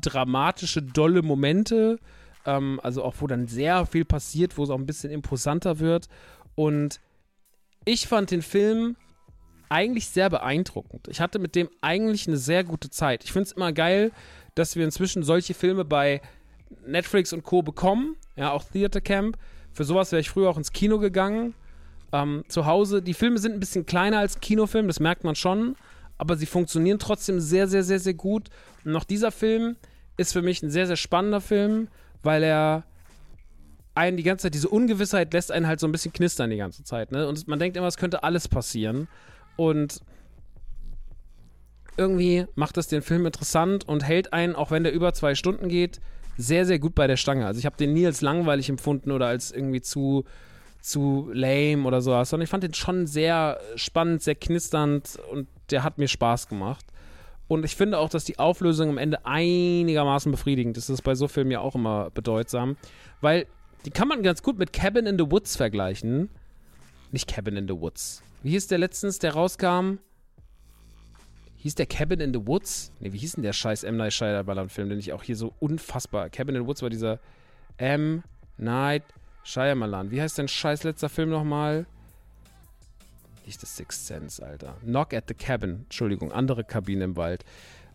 [0.00, 1.98] dramatische, dolle Momente.
[2.46, 6.08] Ähm, also auch, wo dann sehr viel passiert, wo es auch ein bisschen imposanter wird.
[6.54, 7.00] Und
[7.84, 8.96] ich fand den Film
[9.68, 11.08] eigentlich sehr beeindruckend.
[11.08, 13.24] Ich hatte mit dem eigentlich eine sehr gute Zeit.
[13.24, 14.10] Ich finde es immer geil,
[14.54, 16.20] dass wir inzwischen solche Filme bei
[16.86, 17.62] Netflix und Co.
[17.62, 18.16] bekommen.
[18.36, 19.38] Ja, auch Theater Camp.
[19.72, 21.54] Für sowas wäre ich früher auch ins Kino gegangen.
[22.12, 25.76] Ähm, zu Hause, die Filme sind ein bisschen kleiner als Kinofilm, das merkt man schon.
[26.20, 28.50] Aber sie funktionieren trotzdem sehr, sehr, sehr, sehr gut.
[28.84, 29.76] Und auch dieser Film
[30.18, 31.88] ist für mich ein sehr, sehr spannender Film,
[32.22, 32.84] weil er
[33.94, 36.84] einen die ganze Zeit, diese Ungewissheit lässt einen halt so ein bisschen knistern die ganze
[36.84, 37.10] Zeit.
[37.10, 37.26] Ne?
[37.26, 39.08] Und man denkt immer, es könnte alles passieren.
[39.56, 40.00] Und
[41.96, 45.68] irgendwie macht das den Film interessant und hält einen, auch wenn der über zwei Stunden
[45.68, 46.02] geht,
[46.36, 47.46] sehr, sehr gut bei der Stange.
[47.46, 50.24] Also ich habe den nie als langweilig empfunden oder als irgendwie zu,
[50.82, 55.82] zu lame oder sowas, sondern ich fand den schon sehr spannend, sehr knisternd und der
[55.82, 56.84] hat mir Spaß gemacht.
[57.48, 60.88] Und ich finde auch, dass die Auflösung am Ende einigermaßen befriedigend ist.
[60.88, 62.76] Das ist bei so Filmen ja auch immer bedeutsam.
[63.20, 63.46] Weil
[63.84, 66.28] die kann man ganz gut mit Cabin in the Woods vergleichen.
[67.10, 68.22] Nicht Cabin in the Woods.
[68.42, 69.98] Wie hieß der letztens, der rauskam?
[71.56, 72.92] Hieß der Cabin in the Woods?
[73.00, 73.96] Ne, wie hieß denn der scheiß M.
[73.96, 76.30] Night Shyamalan-Film, den ich auch hier so unfassbar.
[76.30, 77.18] Cabin in the Woods war dieser
[77.76, 78.22] M.
[78.56, 79.02] Night
[79.42, 80.10] Shyamalan.
[80.10, 81.86] Wie heißt denn scheiß letzter Film nochmal?
[83.50, 84.76] Nicht das Sixth Sense, Alter.
[84.84, 85.80] Knock at the Cabin.
[85.82, 87.44] Entschuldigung, andere Kabine im Wald.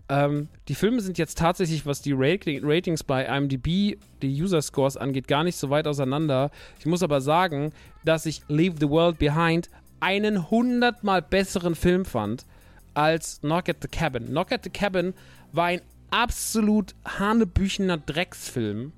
[0.09, 4.97] Ähm, die Filme sind jetzt tatsächlich, was die Rating Ratings bei IMDb, die User Scores
[4.97, 6.51] angeht, gar nicht so weit auseinander.
[6.77, 7.71] Ich muss aber sagen,
[8.03, 9.69] dass ich Leave the World Behind
[10.01, 12.45] einen hundertmal besseren Film fand
[12.93, 14.25] als Knock at the Cabin.
[14.25, 15.13] Knock at the Cabin
[15.53, 15.79] war ein
[16.11, 18.91] absolut hanebüchener Drecksfilm.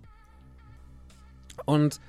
[1.66, 1.99] Und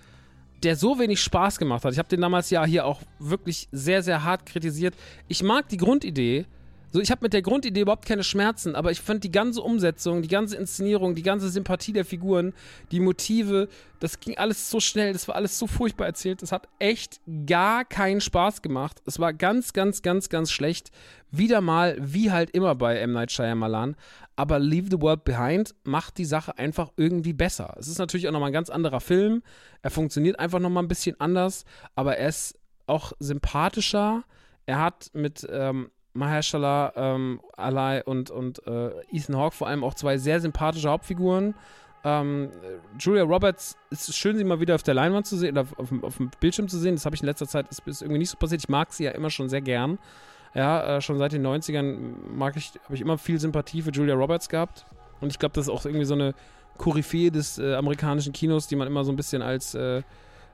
[0.63, 1.93] der so wenig Spaß gemacht hat.
[1.93, 4.95] Ich habe den damals ja hier auch wirklich sehr, sehr hart kritisiert.
[5.29, 6.47] Ich mag die Grundidee,
[6.91, 10.23] so, ich habe mit der Grundidee überhaupt keine Schmerzen, aber ich fand die ganze Umsetzung,
[10.23, 12.55] die ganze Inszenierung, die ganze Sympathie der Figuren,
[12.91, 13.69] die Motive,
[14.01, 16.41] das ging alles so schnell, das war alles so furchtbar erzählt.
[16.41, 19.03] Das hat echt gar keinen Spaß gemacht.
[19.05, 20.91] Es war ganz, ganz, ganz, ganz schlecht.
[21.31, 23.13] Wieder mal, wie halt immer bei M.
[23.13, 23.97] Night Shyamalan.
[24.37, 27.75] Aber Leave the World Behind macht die Sache einfach irgendwie besser.
[27.79, 29.43] Es ist natürlich auch nochmal ein ganz anderer Film.
[29.83, 31.65] Er funktioniert einfach nochmal ein bisschen anders,
[31.97, 34.25] aber er ist auch sympathischer.
[34.65, 39.95] Er hat mit ähm, Mahershala ähm, Ali und, und äh, Ethan Hawke vor allem auch
[39.95, 41.55] zwei sehr sympathische Hauptfiguren.
[42.05, 42.51] Ähm,
[42.99, 46.17] Julia Roberts ist schön, sie mal wieder auf der Leinwand zu sehen oder auf, auf
[46.17, 46.95] dem Bildschirm zu sehen.
[46.95, 48.63] Das habe ich in letzter Zeit ist, ist, irgendwie nicht so passiert.
[48.63, 49.99] Ich mag sie ja immer schon sehr gern.
[50.55, 51.97] Ja, äh, schon seit den 90ern
[52.35, 54.87] mag ich, habe ich immer viel Sympathie für Julia Roberts gehabt.
[55.21, 56.35] Und ich glaube, das ist auch irgendwie so eine
[56.79, 60.03] Koryphäe des äh, amerikanischen Kinos, die man immer so ein bisschen als äh,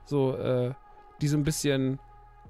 [0.05, 0.73] so, äh,
[1.21, 1.99] die so ein bisschen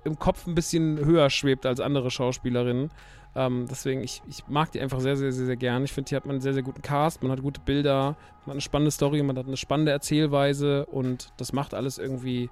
[0.06, 2.92] im Kopf ein bisschen höher schwebt als andere Schauspielerinnen.
[3.36, 5.84] Ähm, deswegen, ich, ich mag die einfach sehr, sehr, sehr, sehr gern.
[5.84, 8.46] Ich finde, hier hat man einen sehr, sehr guten Cast, man hat gute Bilder, man
[8.46, 12.50] hat eine spannende Story, man hat eine spannende Erzählweise und das macht alles irgendwie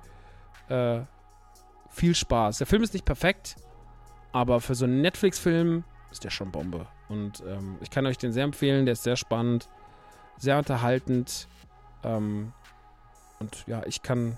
[0.68, 1.02] äh,
[1.90, 2.58] viel Spaß.
[2.58, 3.56] Der Film ist nicht perfekt,
[4.34, 6.88] aber für so einen Netflix-Film ist der schon Bombe.
[7.08, 9.70] Und ähm, ich kann euch den sehr empfehlen, der ist sehr spannend,
[10.38, 11.48] sehr unterhaltend.
[12.04, 12.52] Ähm,
[13.40, 14.38] und ja, ich kann,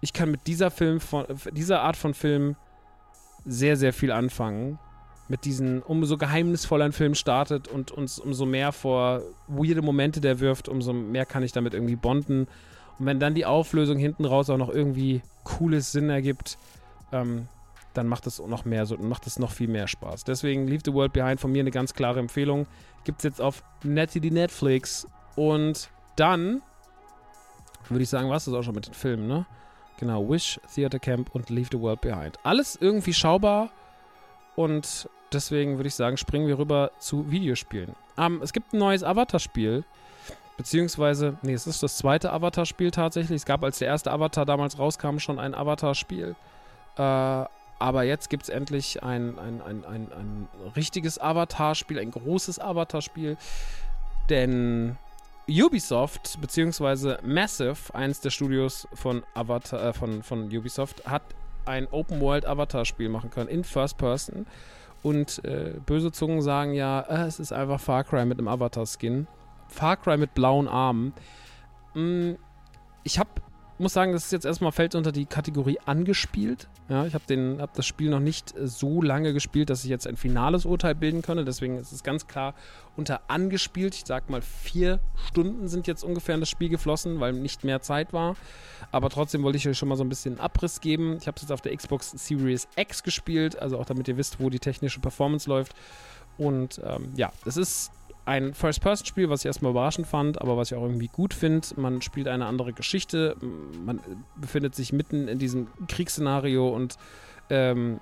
[0.00, 2.56] ich kann mit dieser Film von, dieser Art von Film
[3.44, 4.78] sehr, sehr viel anfangen.
[5.28, 10.40] Mit diesen, umso geheimnisvoller ein Film startet und uns umso mehr vor weirde Momente der
[10.40, 12.46] wirft, umso mehr kann ich damit irgendwie bonden.
[12.98, 16.56] Und wenn dann die Auflösung hinten raus auch noch irgendwie cooles Sinn ergibt,
[17.12, 17.48] ähm,
[17.92, 20.24] dann macht es noch mehr, so macht es noch viel mehr Spaß.
[20.24, 22.66] Deswegen Leave the World Behind von mir eine ganz klare Empfehlung.
[23.04, 25.06] Gibt es jetzt auf Netty Netflix.
[25.36, 26.62] Und dann
[27.88, 29.46] würde ich sagen, was ist auch schon mit den Filmen, ne?
[29.98, 32.38] Genau, Wish, Theater Camp und Leave the World Behind.
[32.44, 33.70] Alles irgendwie schaubar
[34.54, 37.94] und deswegen würde ich sagen, springen wir rüber zu Videospielen.
[38.16, 39.84] Ähm, es gibt ein neues Avatar-Spiel,
[40.56, 43.36] beziehungsweise, nee, es ist das zweite Avatar-Spiel tatsächlich.
[43.36, 46.36] Es gab, als der erste Avatar damals rauskam, schon ein Avatar-Spiel.
[46.96, 47.44] Äh,
[47.80, 53.36] aber jetzt gibt es endlich ein, ein, ein, ein, ein richtiges Avatar-Spiel, ein großes Avatar-Spiel.
[54.28, 54.96] Denn
[55.48, 61.22] Ubisoft, beziehungsweise Massive, eines der Studios von, Avatar, äh, von, von Ubisoft, hat
[61.64, 64.46] ein Open-World-Avatar-Spiel machen können in First Person.
[65.02, 69.26] Und äh, böse Zungen sagen ja, äh, es ist einfach Far Cry mit einem Avatar-Skin.
[69.68, 71.12] Far Cry mit blauen Armen.
[71.94, 72.32] Mm,
[73.04, 73.30] ich habe
[73.78, 76.68] muss sagen, das ist jetzt erstmal fällt unter die Kategorie angespielt.
[76.88, 80.06] Ja, ich habe hab das Spiel noch nicht äh, so lange gespielt, dass ich jetzt
[80.06, 81.44] ein finales Urteil bilden könne.
[81.44, 82.54] Deswegen ist es ganz klar
[82.96, 83.94] unter angespielt.
[83.94, 87.80] Ich sag mal, vier Stunden sind jetzt ungefähr in das Spiel geflossen, weil nicht mehr
[87.82, 88.36] Zeit war.
[88.90, 91.18] Aber trotzdem wollte ich euch schon mal so ein bisschen Abriss geben.
[91.20, 94.40] Ich habe es jetzt auf der Xbox Series X gespielt, also auch damit ihr wisst,
[94.40, 95.74] wo die technische Performance läuft.
[96.36, 97.90] Und ähm, ja, es ist
[98.28, 101.66] ein First-Person-Spiel, was ich erstmal überraschend fand, aber was ich auch irgendwie gut finde.
[101.76, 103.36] Man spielt eine andere Geschichte,
[103.84, 104.00] man
[104.36, 106.96] befindet sich mitten in diesem Kriegsszenario und
[107.48, 108.00] ähm,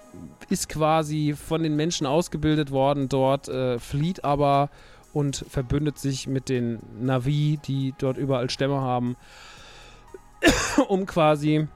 [0.51, 4.69] ist quasi von den Menschen ausgebildet worden dort, äh, flieht aber
[5.13, 9.17] und verbündet sich mit den Navi, die dort überall Stämme haben,
[10.89, 11.69] um quasi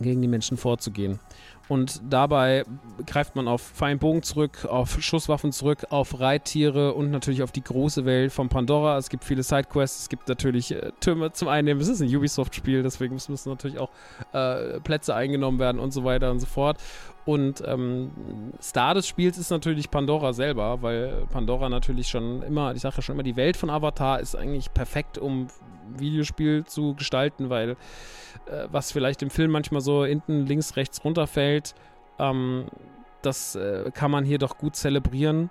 [0.00, 1.20] gegen die Menschen vorzugehen.
[1.68, 2.64] Und dabei
[3.06, 8.06] greift man auf Feinbogen zurück, auf Schusswaffen zurück, auf Reittiere und natürlich auf die große
[8.06, 8.96] Welt von Pandora.
[8.96, 11.80] Es gibt viele Sidequests, es gibt natürlich äh, Türme zum Einnehmen.
[11.82, 13.90] Es ist ein Ubisoft-Spiel, deswegen müssen, natürlich auch
[14.32, 16.78] äh, Plätze eingenommen werden und so weiter und so fort.
[17.26, 18.10] Und ähm,
[18.62, 23.02] Star des Spiels ist natürlich Pandora selber, weil Pandora natürlich schon immer, ich sage ja
[23.02, 25.48] schon immer, die Welt von Avatar ist eigentlich perfekt, um
[25.96, 31.74] Videospiel zu gestalten, weil äh, was vielleicht im Film manchmal so hinten links, rechts runterfällt,
[32.18, 32.66] ähm,
[33.22, 35.50] das äh, kann man hier doch gut zelebrieren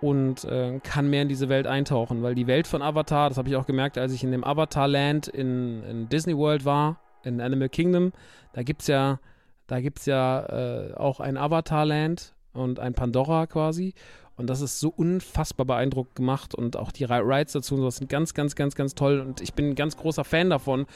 [0.00, 3.48] und äh, kann mehr in diese Welt eintauchen, weil die Welt von Avatar, das habe
[3.48, 7.40] ich auch gemerkt, als ich in dem Avatar Land in, in Disney World war, in
[7.40, 8.12] Animal Kingdom,
[8.52, 9.20] da gibt es ja,
[9.66, 13.94] da gibt's ja äh, auch ein Avatar Land und ein Pandora quasi.
[14.40, 18.08] Und das ist so unfassbar beeindruckend gemacht und auch die Rides dazu und sowas sind
[18.08, 19.20] ganz, ganz, ganz, ganz toll.
[19.20, 20.86] Und ich bin ein ganz großer Fan davon.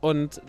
[0.00, 0.40] Und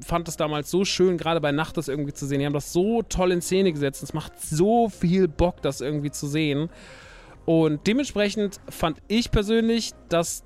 [0.00, 2.38] fand es damals so schön, gerade bei Nacht das irgendwie zu sehen.
[2.38, 4.00] Die haben das so toll in Szene gesetzt.
[4.04, 6.70] Es macht so viel Bock, das irgendwie zu sehen.
[7.46, 10.44] Und dementsprechend fand ich persönlich, dass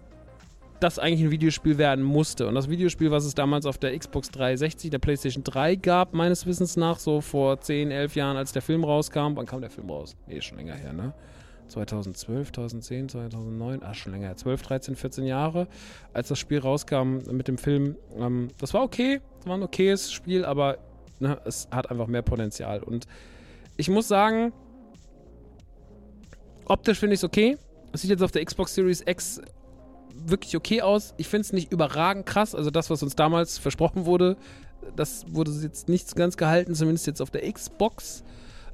[0.81, 2.47] das eigentlich ein Videospiel werden musste.
[2.47, 6.47] Und das Videospiel, was es damals auf der Xbox 360, der PlayStation 3 gab, meines
[6.47, 9.37] Wissens nach, so vor 10, 11 Jahren, als der Film rauskam.
[9.37, 10.17] Wann kam der Film raus?
[10.27, 11.15] Nee, schon länger her, ne?
[11.69, 15.67] 2012, 2010, 2009, ah, schon länger, 12, 13, 14 Jahre,
[16.13, 17.97] als das Spiel rauskam mit dem Film.
[18.17, 20.79] Ähm, das war okay, das war ein okayes Spiel, aber
[21.19, 22.83] ne, es hat einfach mehr Potenzial.
[22.83, 23.07] Und
[23.77, 24.53] ich muss sagen,
[26.67, 27.57] optisch finde ich es okay.
[27.93, 29.41] Es sieht jetzt auf der Xbox Series X
[30.25, 31.15] wirklich okay aus.
[31.17, 32.55] Ich finde es nicht überragend krass.
[32.55, 34.37] Also das, was uns damals versprochen wurde,
[34.95, 38.25] das wurde jetzt nicht ganz gehalten, zumindest jetzt auf der Xbox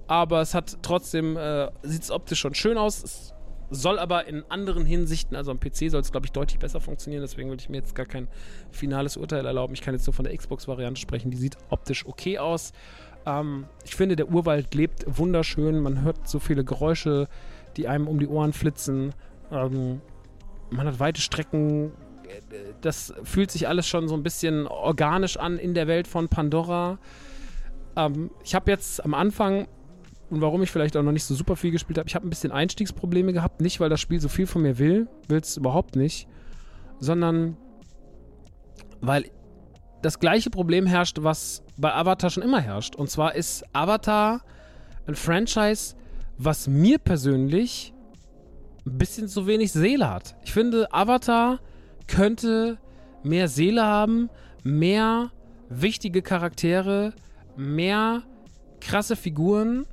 [0.06, 3.02] aber es hat trotzdem, äh, sieht es optisch schon schön aus.
[3.02, 3.34] Es
[3.70, 7.22] soll aber in anderen Hinsichten, also am PC soll es, glaube ich, deutlich besser funktionieren.
[7.22, 8.28] Deswegen würde ich mir jetzt gar kein
[8.70, 9.72] finales Urteil erlauben.
[9.72, 11.30] Ich kann jetzt nur von der Xbox-Variante sprechen.
[11.30, 12.72] Die sieht optisch okay aus.
[13.24, 15.80] Ähm, ich finde, der Urwald lebt wunderschön.
[15.80, 17.28] Man hört so viele Geräusche,
[17.78, 19.14] die einem um die Ohren flitzen.
[19.50, 20.02] Ähm,
[20.72, 21.92] man hat weite Strecken.
[22.80, 26.98] Das fühlt sich alles schon so ein bisschen organisch an in der Welt von Pandora.
[27.96, 29.68] Ähm, ich habe jetzt am Anfang
[30.30, 32.08] und warum ich vielleicht auch noch nicht so super viel gespielt habe.
[32.08, 35.08] Ich habe ein bisschen Einstiegsprobleme gehabt, nicht weil das Spiel so viel von mir will,
[35.28, 36.26] will es überhaupt nicht,
[36.98, 37.58] sondern
[39.02, 39.26] weil
[40.00, 42.96] das gleiche Problem herrscht, was bei Avatar schon immer herrscht.
[42.96, 44.40] Und zwar ist Avatar
[45.06, 45.96] ein Franchise,
[46.38, 47.91] was mir persönlich
[48.86, 50.36] ein bisschen zu wenig Seele hat.
[50.44, 51.60] Ich finde, Avatar
[52.06, 52.78] könnte
[53.22, 54.28] mehr Seele haben,
[54.62, 55.30] mehr
[55.68, 57.14] wichtige Charaktere,
[57.56, 58.22] mehr
[58.80, 59.86] krasse Figuren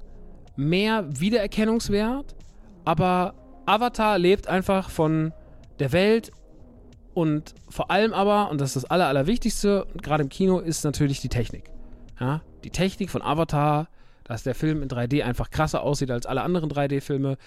[0.59, 2.35] mehr Wiedererkennungswert,
[2.83, 3.33] aber
[3.65, 5.31] Avatar lebt einfach von
[5.79, 6.31] der Welt
[7.13, 11.19] Und vor allem aber, und das ist das Aller, Allerwichtigste, gerade im Kino, ist natürlich
[11.19, 11.69] die Technik.
[12.19, 13.87] Ja, die Technik von Avatar,
[14.23, 17.37] dass der Film in 3D einfach krasser aussieht als alle anderen 3D-Filme,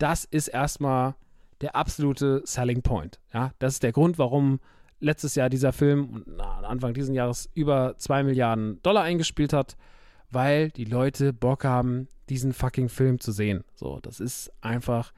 [0.00, 1.14] das ist erstmal
[1.60, 3.20] der absolute Selling Point.
[3.32, 4.60] Ja, das ist der Grund, warum
[4.98, 9.76] letztes Jahr dieser Film na, Anfang dieses Jahres über 2 Milliarden Dollar eingespielt hat,
[10.30, 13.64] weil die Leute Bock haben, diesen fucking Film zu sehen.
[13.74, 15.12] So, das ist einfach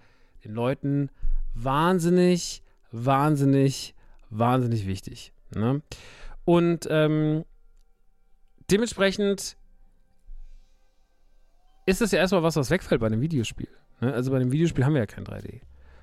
[0.44, 1.10] den Leuten
[1.54, 3.94] wahnsinnig, wahnsinnig,
[4.30, 5.32] wahnsinnig wichtig.
[5.54, 5.82] Ne?
[6.44, 7.44] Und ähm,
[8.70, 9.56] dementsprechend
[11.86, 13.68] ist es ja erstmal was, was wegfällt bei einem Videospiel.
[14.02, 14.12] Ne?
[14.12, 15.60] Also bei einem Videospiel haben wir ja kein 3D.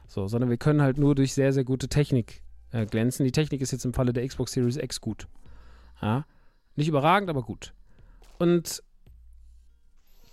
[0.07, 2.41] So, sondern wir können halt nur durch sehr, sehr gute Technik
[2.71, 3.25] äh, glänzen.
[3.25, 5.27] Die Technik ist jetzt im Falle der Xbox Series X gut.
[6.01, 6.25] Ja?
[6.75, 7.73] Nicht überragend, aber gut.
[8.39, 8.81] Und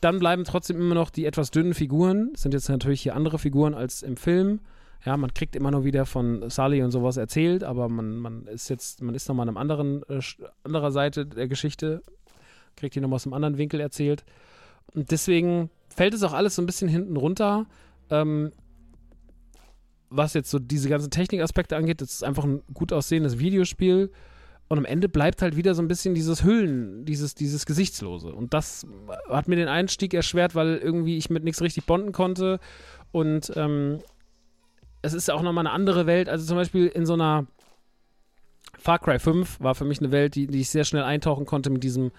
[0.00, 2.30] dann bleiben trotzdem immer noch die etwas dünnen Figuren.
[2.32, 4.60] Das sind jetzt natürlich hier andere Figuren als im Film.
[5.04, 8.68] Ja, man kriegt immer nur wieder von Sully und sowas erzählt, aber man, man ist
[8.68, 10.20] jetzt, man ist nochmal an einem anderen, äh,
[10.64, 12.02] anderer Seite der Geschichte,
[12.76, 14.24] kriegt die nochmal aus einem anderen Winkel erzählt.
[14.94, 17.66] Und deswegen fällt es auch alles so ein bisschen hinten runter.
[18.10, 18.52] Ähm,
[20.10, 24.12] was jetzt so diese ganzen Technikaspekte angeht, das ist einfach ein gut aussehendes Videospiel.
[24.68, 28.32] Und am Ende bleibt halt wieder so ein bisschen dieses Hüllen, dieses, dieses Gesichtslose.
[28.32, 28.86] Und das
[29.28, 32.58] hat mir den Einstieg erschwert, weil irgendwie ich mit nichts richtig bonden konnte.
[33.12, 34.00] Und ähm,
[35.02, 36.28] es ist ja auch nochmal eine andere Welt.
[36.28, 37.46] Also zum Beispiel in so einer
[38.78, 41.70] Far Cry 5 war für mich eine Welt, die, die ich sehr schnell eintauchen konnte
[41.70, 42.10] mit diesem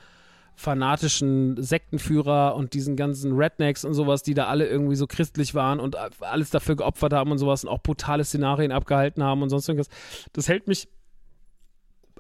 [0.58, 5.80] fanatischen Sektenführer und diesen ganzen Rednecks und sowas, die da alle irgendwie so christlich waren
[5.80, 9.70] und alles dafür geopfert haben und sowas und auch brutale Szenarien abgehalten haben und sonst
[9.70, 9.88] irgendwas.
[10.34, 10.90] Das hält mich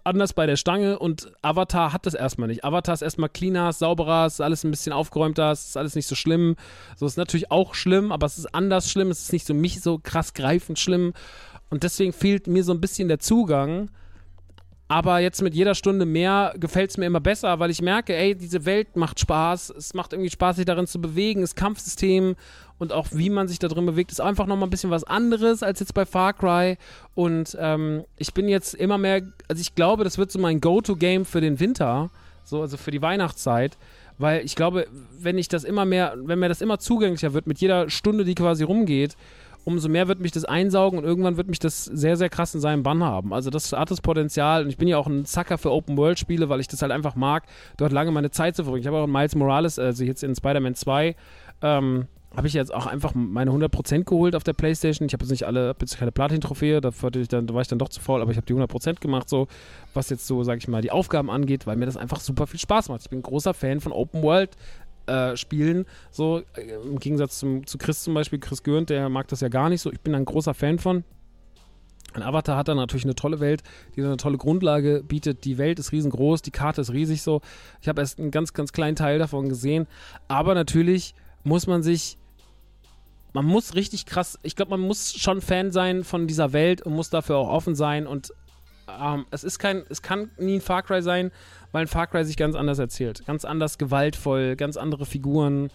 [0.03, 2.63] anders bei der Stange und Avatar hat das erstmal nicht.
[2.63, 6.57] Avatar ist erstmal cleaner, sauberer, ist alles ein bisschen aufgeräumter, ist alles nicht so schlimm.
[6.95, 9.81] So ist natürlich auch schlimm, aber es ist anders schlimm, es ist nicht so mich
[9.81, 11.13] so krass greifend schlimm
[11.71, 13.89] und deswegen fehlt mir so ein bisschen der Zugang
[14.87, 18.35] aber jetzt mit jeder Stunde mehr gefällt es mir immer besser, weil ich merke, ey,
[18.35, 19.71] diese Welt macht Spaß.
[19.71, 21.41] Es macht irgendwie Spaß, sich darin zu bewegen.
[21.41, 22.35] Das Kampfsystem
[22.79, 25.63] und auch wie man sich da drin bewegt, ist einfach nochmal ein bisschen was anderes
[25.63, 26.77] als jetzt bei Far Cry.
[27.15, 31.25] Und ähm, ich bin jetzt immer mehr, also ich glaube, das wird so mein Go-To-Game
[31.25, 32.09] für den Winter,
[32.43, 33.77] so, also für die Weihnachtszeit.
[34.19, 34.87] Weil ich glaube,
[35.19, 38.35] wenn ich das immer mehr, wenn mir das immer zugänglicher wird, mit jeder Stunde, die
[38.35, 39.15] quasi rumgeht,
[39.67, 42.61] umso mehr wird mich das einsaugen und irgendwann wird mich das sehr, sehr krass in
[42.61, 43.33] seinem Bann haben.
[43.33, 46.61] Also das hat das Potenzial und ich bin ja auch ein Sucker für Open-World-Spiele, weil
[46.61, 47.43] ich das halt einfach mag,
[47.75, 48.83] dort lange meine Zeit zu verbringen.
[48.83, 51.17] Ich habe auch in Miles Morales, also jetzt in Spider-Man 2,
[51.63, 55.05] ähm, habe ich jetzt auch einfach meine 100% geholt auf der Playstation.
[55.05, 57.99] Ich habe jetzt nicht alle, habe jetzt keine Platin-Trophäe, da, war ich dann doch zu
[57.99, 59.49] faul, aber ich habe die 100% gemacht, so
[59.93, 62.59] was jetzt so, sage ich mal, die Aufgaben angeht, weil mir das einfach super viel
[62.59, 63.01] Spaß macht.
[63.01, 64.51] Ich bin großer Fan von Open World
[65.07, 65.85] äh, spielen.
[66.11, 69.49] So äh, im Gegensatz zum, zu Chris zum Beispiel, Chris Görnd, der mag das ja
[69.49, 69.91] gar nicht so.
[69.91, 71.03] Ich bin ein großer Fan von.
[72.13, 73.63] Ein Avatar hat da natürlich eine tolle Welt,
[73.95, 75.45] die eine tolle Grundlage bietet.
[75.45, 77.41] Die Welt ist riesengroß, die Karte ist riesig so.
[77.81, 79.87] Ich habe erst einen ganz, ganz kleinen Teil davon gesehen.
[80.27, 82.17] Aber natürlich muss man sich
[83.33, 86.93] man muss richtig krass, ich glaube, man muss schon Fan sein von dieser Welt und
[86.93, 88.33] muss dafür auch offen sein und
[88.87, 91.31] ähm, es ist kein, es kann nie ein Far Cry sein,
[91.77, 93.23] weil ein Far Cry sich ganz anders erzählt.
[93.27, 95.69] Ganz anders gewaltvoll, ganz andere Figuren.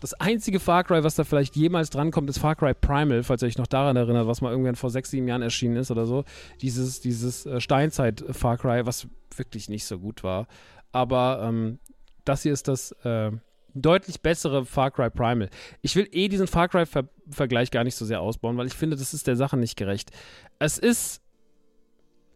[0.00, 3.48] Das einzige Far Cry, was da vielleicht jemals drankommt, ist Far Cry Primal, falls ihr
[3.48, 6.24] euch noch daran erinnert, was mal irgendwann vor sechs, sieben Jahren erschienen ist oder so.
[6.62, 10.46] Dieses, dieses äh, Steinzeit-Far Cry, was wirklich nicht so gut war.
[10.90, 11.78] Aber ähm,
[12.24, 13.30] das hier ist das äh,
[13.74, 15.50] deutlich bessere Far Cry Primal.
[15.82, 19.12] Ich will eh diesen Far Cry-Vergleich gar nicht so sehr ausbauen, weil ich finde, das
[19.12, 20.12] ist der Sache nicht gerecht.
[20.58, 21.20] Es ist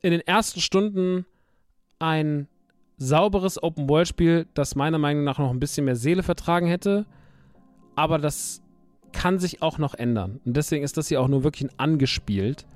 [0.02, 1.24] in den ersten Stunden
[1.98, 2.48] ein
[2.98, 7.06] sauberes Open-World-Spiel, das meiner Meinung nach noch ein bisschen mehr Seele vertragen hätte.
[7.94, 8.62] Aber das
[9.12, 10.40] kann sich auch noch ändern.
[10.44, 12.66] Und deswegen ist das hier auch nur wirklich angespielt.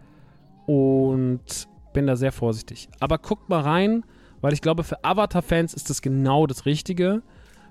[0.67, 2.89] Und bin da sehr vorsichtig.
[3.01, 4.05] Aber guckt mal rein,
[4.41, 7.23] weil ich glaube, für Avatar-Fans ist das genau das Richtige.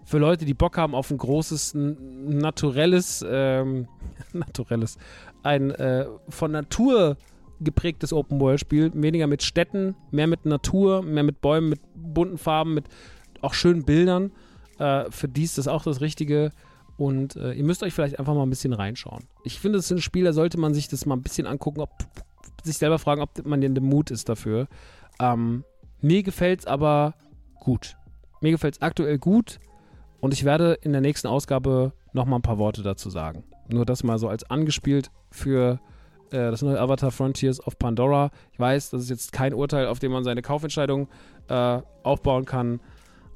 [0.06, 3.88] Für Leute, die Bock haben auf ein großes, naturelles, ähm,
[4.34, 4.97] naturelles,
[5.43, 7.18] ein äh, von Natur
[7.60, 8.91] geprägtes Open-World-Spiel.
[8.93, 12.86] Weniger mit Städten, mehr mit Natur, mehr mit Bäumen, mit bunten Farben, mit
[13.41, 14.32] auch schönen Bildern.
[14.78, 16.51] Äh, für die ist das auch das Richtige.
[16.97, 19.24] Und äh, ihr müsst euch vielleicht einfach mal ein bisschen reinschauen.
[19.43, 21.80] Ich finde, es ist ein Spiel, da sollte man sich das mal ein bisschen angucken,
[21.80, 21.91] ob
[22.64, 24.68] sich selber fragen, ob man in dem Mut ist dafür.
[25.22, 25.64] Ähm,
[26.01, 27.14] mir gefällt es aber
[27.60, 27.95] gut.
[28.41, 29.60] Mir gefällt es aktuell gut
[30.20, 33.43] und ich werde in der nächsten Ausgabe nochmal ein paar Worte dazu sagen.
[33.70, 35.80] Nur das mal so als angespielt für
[36.32, 38.32] äh, das neue Avatar Frontiers of Pandora.
[38.51, 41.07] Ich weiß, das ist jetzt kein Urteil, auf dem man seine Kaufentscheidung
[41.47, 42.80] äh, aufbauen kann,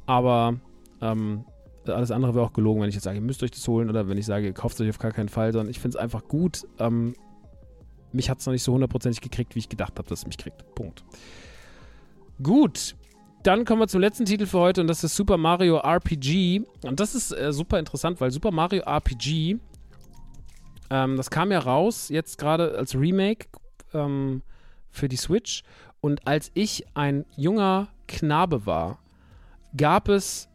[0.05, 0.55] aber
[1.01, 1.45] ähm,
[1.87, 4.07] alles andere wäre auch gelogen, wenn ich jetzt sage, ihr müsst euch das holen oder
[4.07, 6.01] wenn ich sage, ihr kauft es euch auf gar keinen Fall, sondern ich finde es
[6.01, 6.65] einfach gut.
[6.79, 7.15] Ähm,
[8.11, 10.37] mich hat es noch nicht so hundertprozentig gekriegt, wie ich gedacht habe, dass es mich
[10.37, 10.75] kriegt.
[10.75, 11.03] Punkt.
[12.41, 12.95] Gut,
[13.43, 16.61] dann kommen wir zum letzten Titel für heute und das ist Super Mario RPG.
[16.83, 19.57] Und das ist äh, super interessant, weil Super Mario RPG,
[20.93, 23.47] ähm, das kam ja raus, jetzt gerade als Remake
[23.95, 24.43] ähm,
[24.91, 25.63] für die Switch.
[26.01, 28.99] Und als ich ein junger Knabe war,
[29.75, 30.47] gab es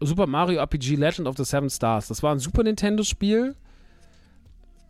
[0.00, 2.08] Super Mario RPG Legend of the Seven Stars.
[2.08, 3.54] Das war ein Super Nintendo-Spiel.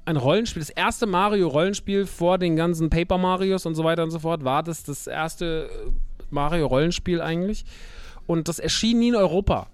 [0.05, 4.21] Ein Rollenspiel, das erste Mario-Rollenspiel vor den ganzen Paper Marios und so weiter und so
[4.21, 5.91] fort, war das das erste äh,
[6.31, 7.65] Mario-Rollenspiel eigentlich.
[8.29, 9.67] Und das erschien nie in Europa.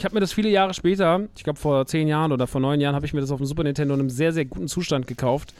[0.00, 2.80] Ich habe mir das viele Jahre später, ich glaube vor zehn Jahren oder vor neun
[2.80, 5.06] Jahren, habe ich mir das auf dem Super Nintendo in einem sehr, sehr guten Zustand
[5.06, 5.52] gekauft.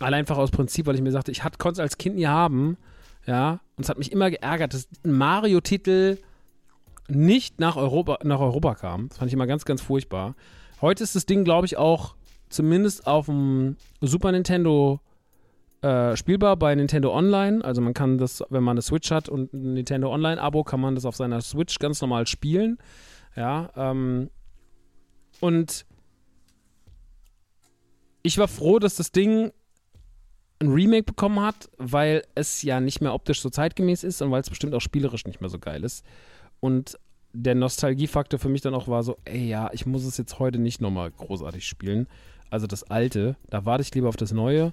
[0.00, 2.76] Allein einfach aus Prinzip, weil ich mir sagte, ich konnte es als Kind nie haben.
[3.24, 6.18] Ja, und es hat mich immer geärgert, dass ein Mario-Titel
[7.06, 9.10] nicht nach Europa, nach Europa kam.
[9.10, 10.34] Das fand ich immer ganz, ganz furchtbar.
[10.80, 12.16] Heute ist das Ding, glaube ich, auch
[12.48, 14.98] zumindest auf dem Super Nintendo
[15.82, 17.64] äh, spielbar bei Nintendo Online.
[17.64, 20.94] Also man kann das, wenn man eine Switch hat und ein Nintendo Online-Abo, kann man
[20.94, 22.78] das auf seiner Switch ganz normal spielen.
[23.36, 24.30] Ja, ähm,
[25.40, 25.86] und
[28.22, 29.52] ich war froh, dass das Ding
[30.60, 34.40] ein Remake bekommen hat, weil es ja nicht mehr optisch so zeitgemäß ist und weil
[34.40, 36.04] es bestimmt auch spielerisch nicht mehr so geil ist.
[36.60, 36.98] Und
[37.32, 40.58] der Nostalgiefaktor für mich dann auch war so, ey ja, ich muss es jetzt heute
[40.58, 42.08] nicht nochmal großartig spielen.
[42.50, 44.72] Also das alte, da warte ich lieber auf das neue.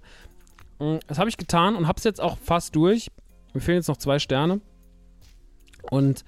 [0.80, 3.12] Mm, das habe ich getan und habe es jetzt auch fast durch.
[3.54, 4.62] Mir fehlen jetzt noch zwei Sterne.
[5.90, 6.26] Und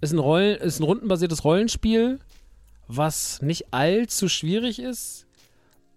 [0.00, 2.20] ist ist ein rundenbasiertes Rollenspiel,
[2.86, 5.26] was nicht allzu schwierig ist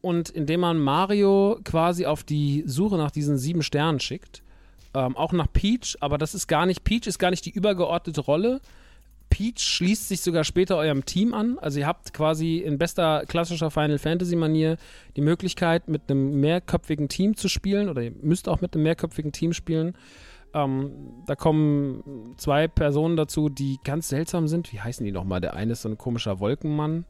[0.02, 4.44] und indem man Mario quasi auf die Suche nach diesen sieben Sternen schickt.
[4.94, 8.22] Ähm, auch nach Peach, aber das ist gar nicht, Peach ist gar nicht die übergeordnete
[8.22, 8.60] Rolle.
[9.32, 11.58] Peach schließt sich sogar später eurem Team an.
[11.58, 14.78] Also ihr habt quasi in bester klassischer Final Fantasy Manier
[15.16, 19.32] die Möglichkeit, mit einem mehrköpfigen Team zu spielen oder ihr müsst auch mit einem mehrköpfigen
[19.32, 19.98] Team spielen.
[20.54, 24.72] Ähm, da kommen zwei Personen dazu, die ganz seltsam sind.
[24.74, 25.40] Wie heißen die nochmal?
[25.40, 27.06] Der eine ist so ein komischer Wolkenmann.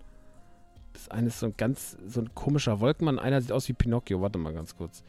[0.93, 3.17] Das eine ist so ein ganz, so ein komischer Wolkenmann.
[3.17, 4.21] Einer sieht aus wie Pinocchio.
[4.21, 5.03] Warte mal ganz kurz.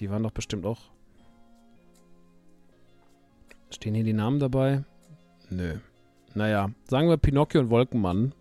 [0.00, 0.80] Die waren doch bestimmt auch.
[3.70, 4.84] Stehen hier die Namen dabei?
[5.50, 5.76] Nö.
[6.34, 8.32] Naja, sagen wir Pinocchio und Wolkenmann.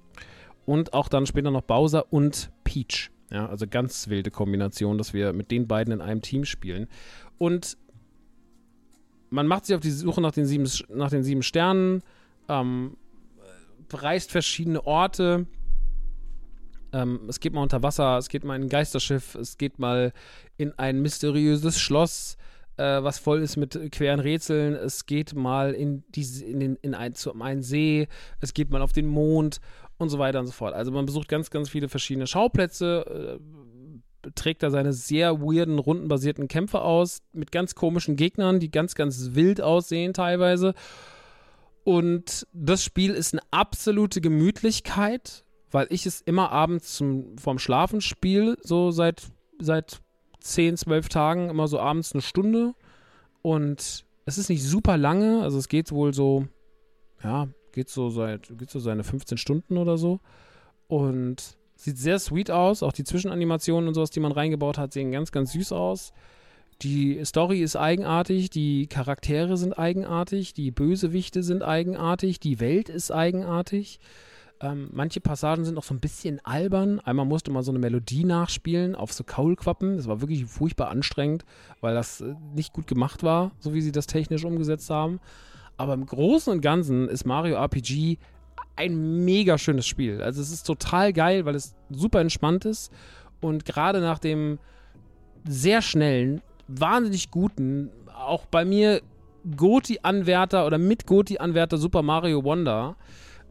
[0.66, 3.10] Und auch dann später noch Bowser und Peach.
[3.32, 6.88] Ja, also ganz wilde Kombination, dass wir mit den beiden in einem Team spielen.
[7.38, 7.78] Und
[9.30, 12.04] man macht sich auf die Suche nach den sieben, nach den sieben Sternen,
[12.48, 12.98] ähm,
[13.90, 15.48] bereist verschiedene Orte,
[16.94, 20.14] ähm, es geht mal unter Wasser, es geht mal in ein Geisterschiff, es geht mal
[20.58, 22.38] in ein mysteriöses Schloss,
[22.78, 24.74] äh, was voll ist mit queren Rätseln.
[24.74, 28.08] Es geht mal in, diese, in, den, in ein, zu einen See,
[28.40, 29.60] es geht mal auf den Mond
[29.98, 30.74] und so weiter und so fort.
[30.74, 36.48] Also man besucht ganz, ganz viele verschiedene Schauplätze, äh, trägt da seine sehr weirden, rundenbasierten
[36.48, 40.74] Kämpfe aus, mit ganz komischen Gegnern, die ganz, ganz wild aussehen teilweise.
[41.84, 48.02] Und das Spiel ist eine absolute Gemütlichkeit weil ich es immer abends zum, vorm Schlafen
[48.02, 49.24] spiele, so seit,
[49.60, 50.00] seit
[50.40, 52.74] 10, 12 Tagen, immer so abends eine Stunde.
[53.42, 56.48] Und es ist nicht super lange, also es geht wohl so,
[57.24, 60.20] ja, geht so seit, geht so seine 15 Stunden oder so.
[60.88, 62.84] Und sieht sehr sweet aus.
[62.84, 66.12] Auch die Zwischenanimationen und sowas, die man reingebaut hat, sehen ganz, ganz süß aus.
[66.82, 73.12] Die Story ist eigenartig, die Charaktere sind eigenartig, die Bösewichte sind eigenartig, die Welt ist
[73.12, 74.00] eigenartig.
[74.60, 77.00] Ähm, manche Passagen sind auch so ein bisschen albern.
[77.02, 79.98] Einmal musste man so eine Melodie nachspielen auf so Kaulquappen.
[79.98, 81.46] Das war wirklich furchtbar anstrengend,
[81.80, 85.20] weil das äh, nicht gut gemacht war, so wie sie das technisch umgesetzt haben.
[85.78, 88.18] Aber im Großen und Ganzen ist Mario RPG
[88.76, 90.22] ein mega schönes Spiel.
[90.22, 92.92] Also es ist total geil, weil es super entspannt ist
[93.42, 94.60] und gerade nach dem
[95.48, 99.02] sehr schnellen, wahnsinnig guten, auch bei mir
[99.56, 102.96] Goti-Anwärter oder mit Goti-Anwärter Super Mario Wonder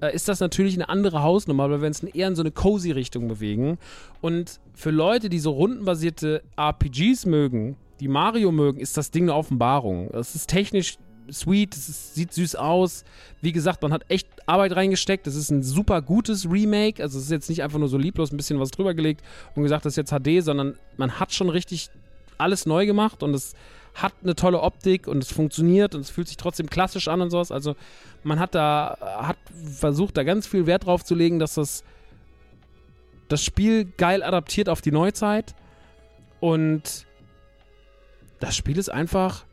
[0.00, 2.90] äh, ist das natürlich eine andere Hausnummer, weil wir uns eher in so eine cozy
[2.90, 3.78] Richtung bewegen.
[4.20, 9.34] Und für Leute, die so rundenbasierte RPGs mögen, die Mario mögen, ist das Ding eine
[9.34, 10.10] Offenbarung.
[10.10, 10.98] Es ist technisch
[11.30, 13.04] sweet, es ist, sieht süß aus.
[13.40, 15.26] Wie gesagt, man hat echt Arbeit reingesteckt.
[15.26, 17.02] Es ist ein super gutes Remake.
[17.02, 19.22] Also es ist jetzt nicht einfach nur so lieblos ein bisschen was drüber gelegt
[19.54, 21.90] und gesagt, das ist jetzt HD, sondern man hat schon richtig
[22.38, 23.54] alles neu gemacht und es
[23.96, 27.30] hat eine tolle Optik und es funktioniert und es fühlt sich trotzdem klassisch an und
[27.30, 27.50] sowas.
[27.50, 27.76] Also
[28.22, 29.38] man hat da, hat
[29.74, 31.82] versucht, da ganz viel Wert drauf zu legen, dass das
[33.28, 35.54] das Spiel geil adaptiert auf die Neuzeit.
[36.38, 37.06] Und
[38.38, 39.45] das Spiel ist einfach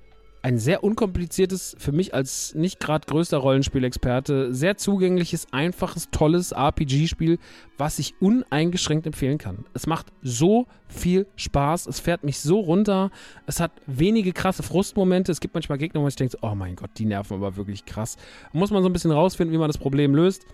[0.44, 7.40] ein sehr unkompliziertes, für mich als nicht gerade größter Rollenspielexperte, sehr zugängliches, einfaches, tolles RPG-Spiel,
[7.78, 9.64] was ich uneingeschränkt empfehlen kann.
[9.74, 13.10] Es macht so viel Spaß, es fährt mich so runter,
[13.48, 16.92] es hat wenige krasse Frustmomente, es gibt manchmal Gegner, wo ich denke, oh mein Gott,
[16.98, 18.18] die nerven aber wirklich krass.
[18.52, 20.46] Muss man so ein bisschen rausfinden, wie man das Problem löst.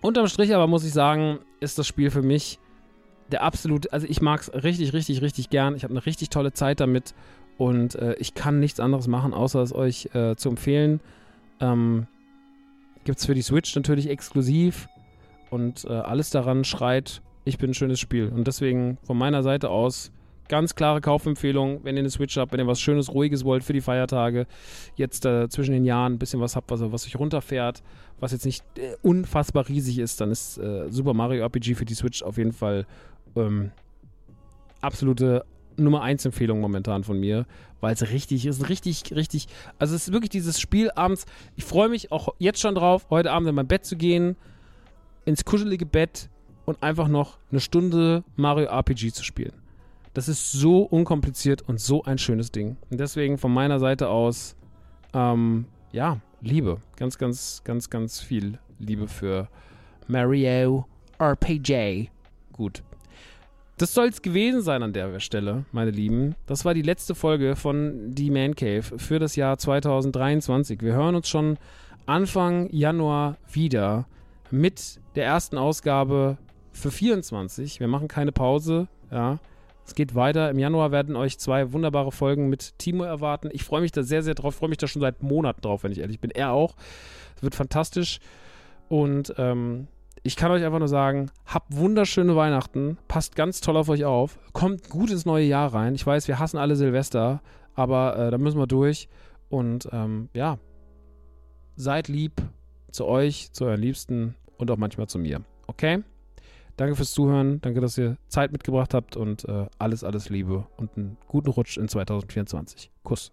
[0.00, 2.60] Unterm Strich aber muss ich sagen, ist das Spiel für mich
[3.32, 5.74] der absolute, also ich mag es richtig, richtig, richtig gern.
[5.74, 7.14] Ich habe eine richtig tolle Zeit damit
[7.58, 11.00] und äh, ich kann nichts anderes machen, außer es euch äh, zu empfehlen.
[11.60, 12.06] Ähm,
[13.04, 14.88] Gibt es für die Switch natürlich exklusiv
[15.50, 18.28] und äh, alles daran schreit, ich bin ein schönes Spiel.
[18.28, 20.10] Und deswegen von meiner Seite aus
[20.48, 23.72] ganz klare Kaufempfehlung, wenn ihr eine Switch habt, wenn ihr was Schönes, Ruhiges wollt für
[23.72, 24.46] die Feiertage,
[24.96, 27.82] jetzt äh, zwischen den Jahren ein bisschen was habt, was, was euch runterfährt,
[28.20, 31.94] was jetzt nicht äh, unfassbar riesig ist, dann ist äh, Super Mario RPG für die
[31.94, 32.86] Switch auf jeden Fall
[33.36, 33.70] ähm,
[34.80, 35.44] absolute
[35.76, 37.46] Nummer 1 Empfehlung momentan von mir,
[37.80, 39.48] weil es richtig ist, richtig, richtig,
[39.78, 41.26] also es ist wirklich dieses Spiel abends,
[41.56, 44.36] ich freue mich auch jetzt schon drauf, heute Abend in mein Bett zu gehen,
[45.24, 46.30] ins kuschelige Bett
[46.64, 49.52] und einfach noch eine Stunde Mario RPG zu spielen.
[50.14, 52.78] Das ist so unkompliziert und so ein schönes Ding.
[52.90, 54.56] Und deswegen von meiner Seite aus,
[55.12, 56.78] ähm, ja, Liebe.
[56.96, 59.48] Ganz, ganz, ganz, ganz viel Liebe für
[60.08, 60.86] Mario
[61.18, 62.08] RPG.
[62.52, 62.82] Gut.
[63.78, 66.34] Das soll es gewesen sein an der Stelle, meine Lieben.
[66.46, 70.80] Das war die letzte Folge von The Man Cave für das Jahr 2023.
[70.80, 71.58] Wir hören uns schon
[72.06, 74.06] Anfang Januar wieder
[74.50, 76.38] mit der ersten Ausgabe
[76.72, 77.78] für 24.
[77.78, 79.38] Wir machen keine Pause, ja.
[79.84, 80.50] Es geht weiter.
[80.50, 83.50] Im Januar werden euch zwei wunderbare Folgen mit Timo erwarten.
[83.52, 84.54] Ich freue mich da sehr, sehr drauf.
[84.54, 86.30] Ich freue mich da schon seit Monaten drauf, wenn ich ehrlich bin.
[86.30, 86.74] Er auch.
[87.36, 88.20] Es wird fantastisch.
[88.88, 89.86] Und ähm,
[90.26, 94.38] ich kann euch einfach nur sagen, habt wunderschöne Weihnachten, passt ganz toll auf euch auf,
[94.52, 95.94] kommt gut ins neue Jahr rein.
[95.94, 97.40] Ich weiß, wir hassen alle Silvester,
[97.74, 99.08] aber äh, da müssen wir durch.
[99.48, 100.58] Und ähm, ja,
[101.76, 102.42] seid lieb
[102.90, 105.42] zu euch, zu euren Liebsten und auch manchmal zu mir.
[105.68, 106.02] Okay?
[106.76, 110.96] Danke fürs Zuhören, danke, dass ihr Zeit mitgebracht habt und äh, alles, alles Liebe und
[110.96, 112.90] einen guten Rutsch in 2024.
[113.04, 113.32] Kuss.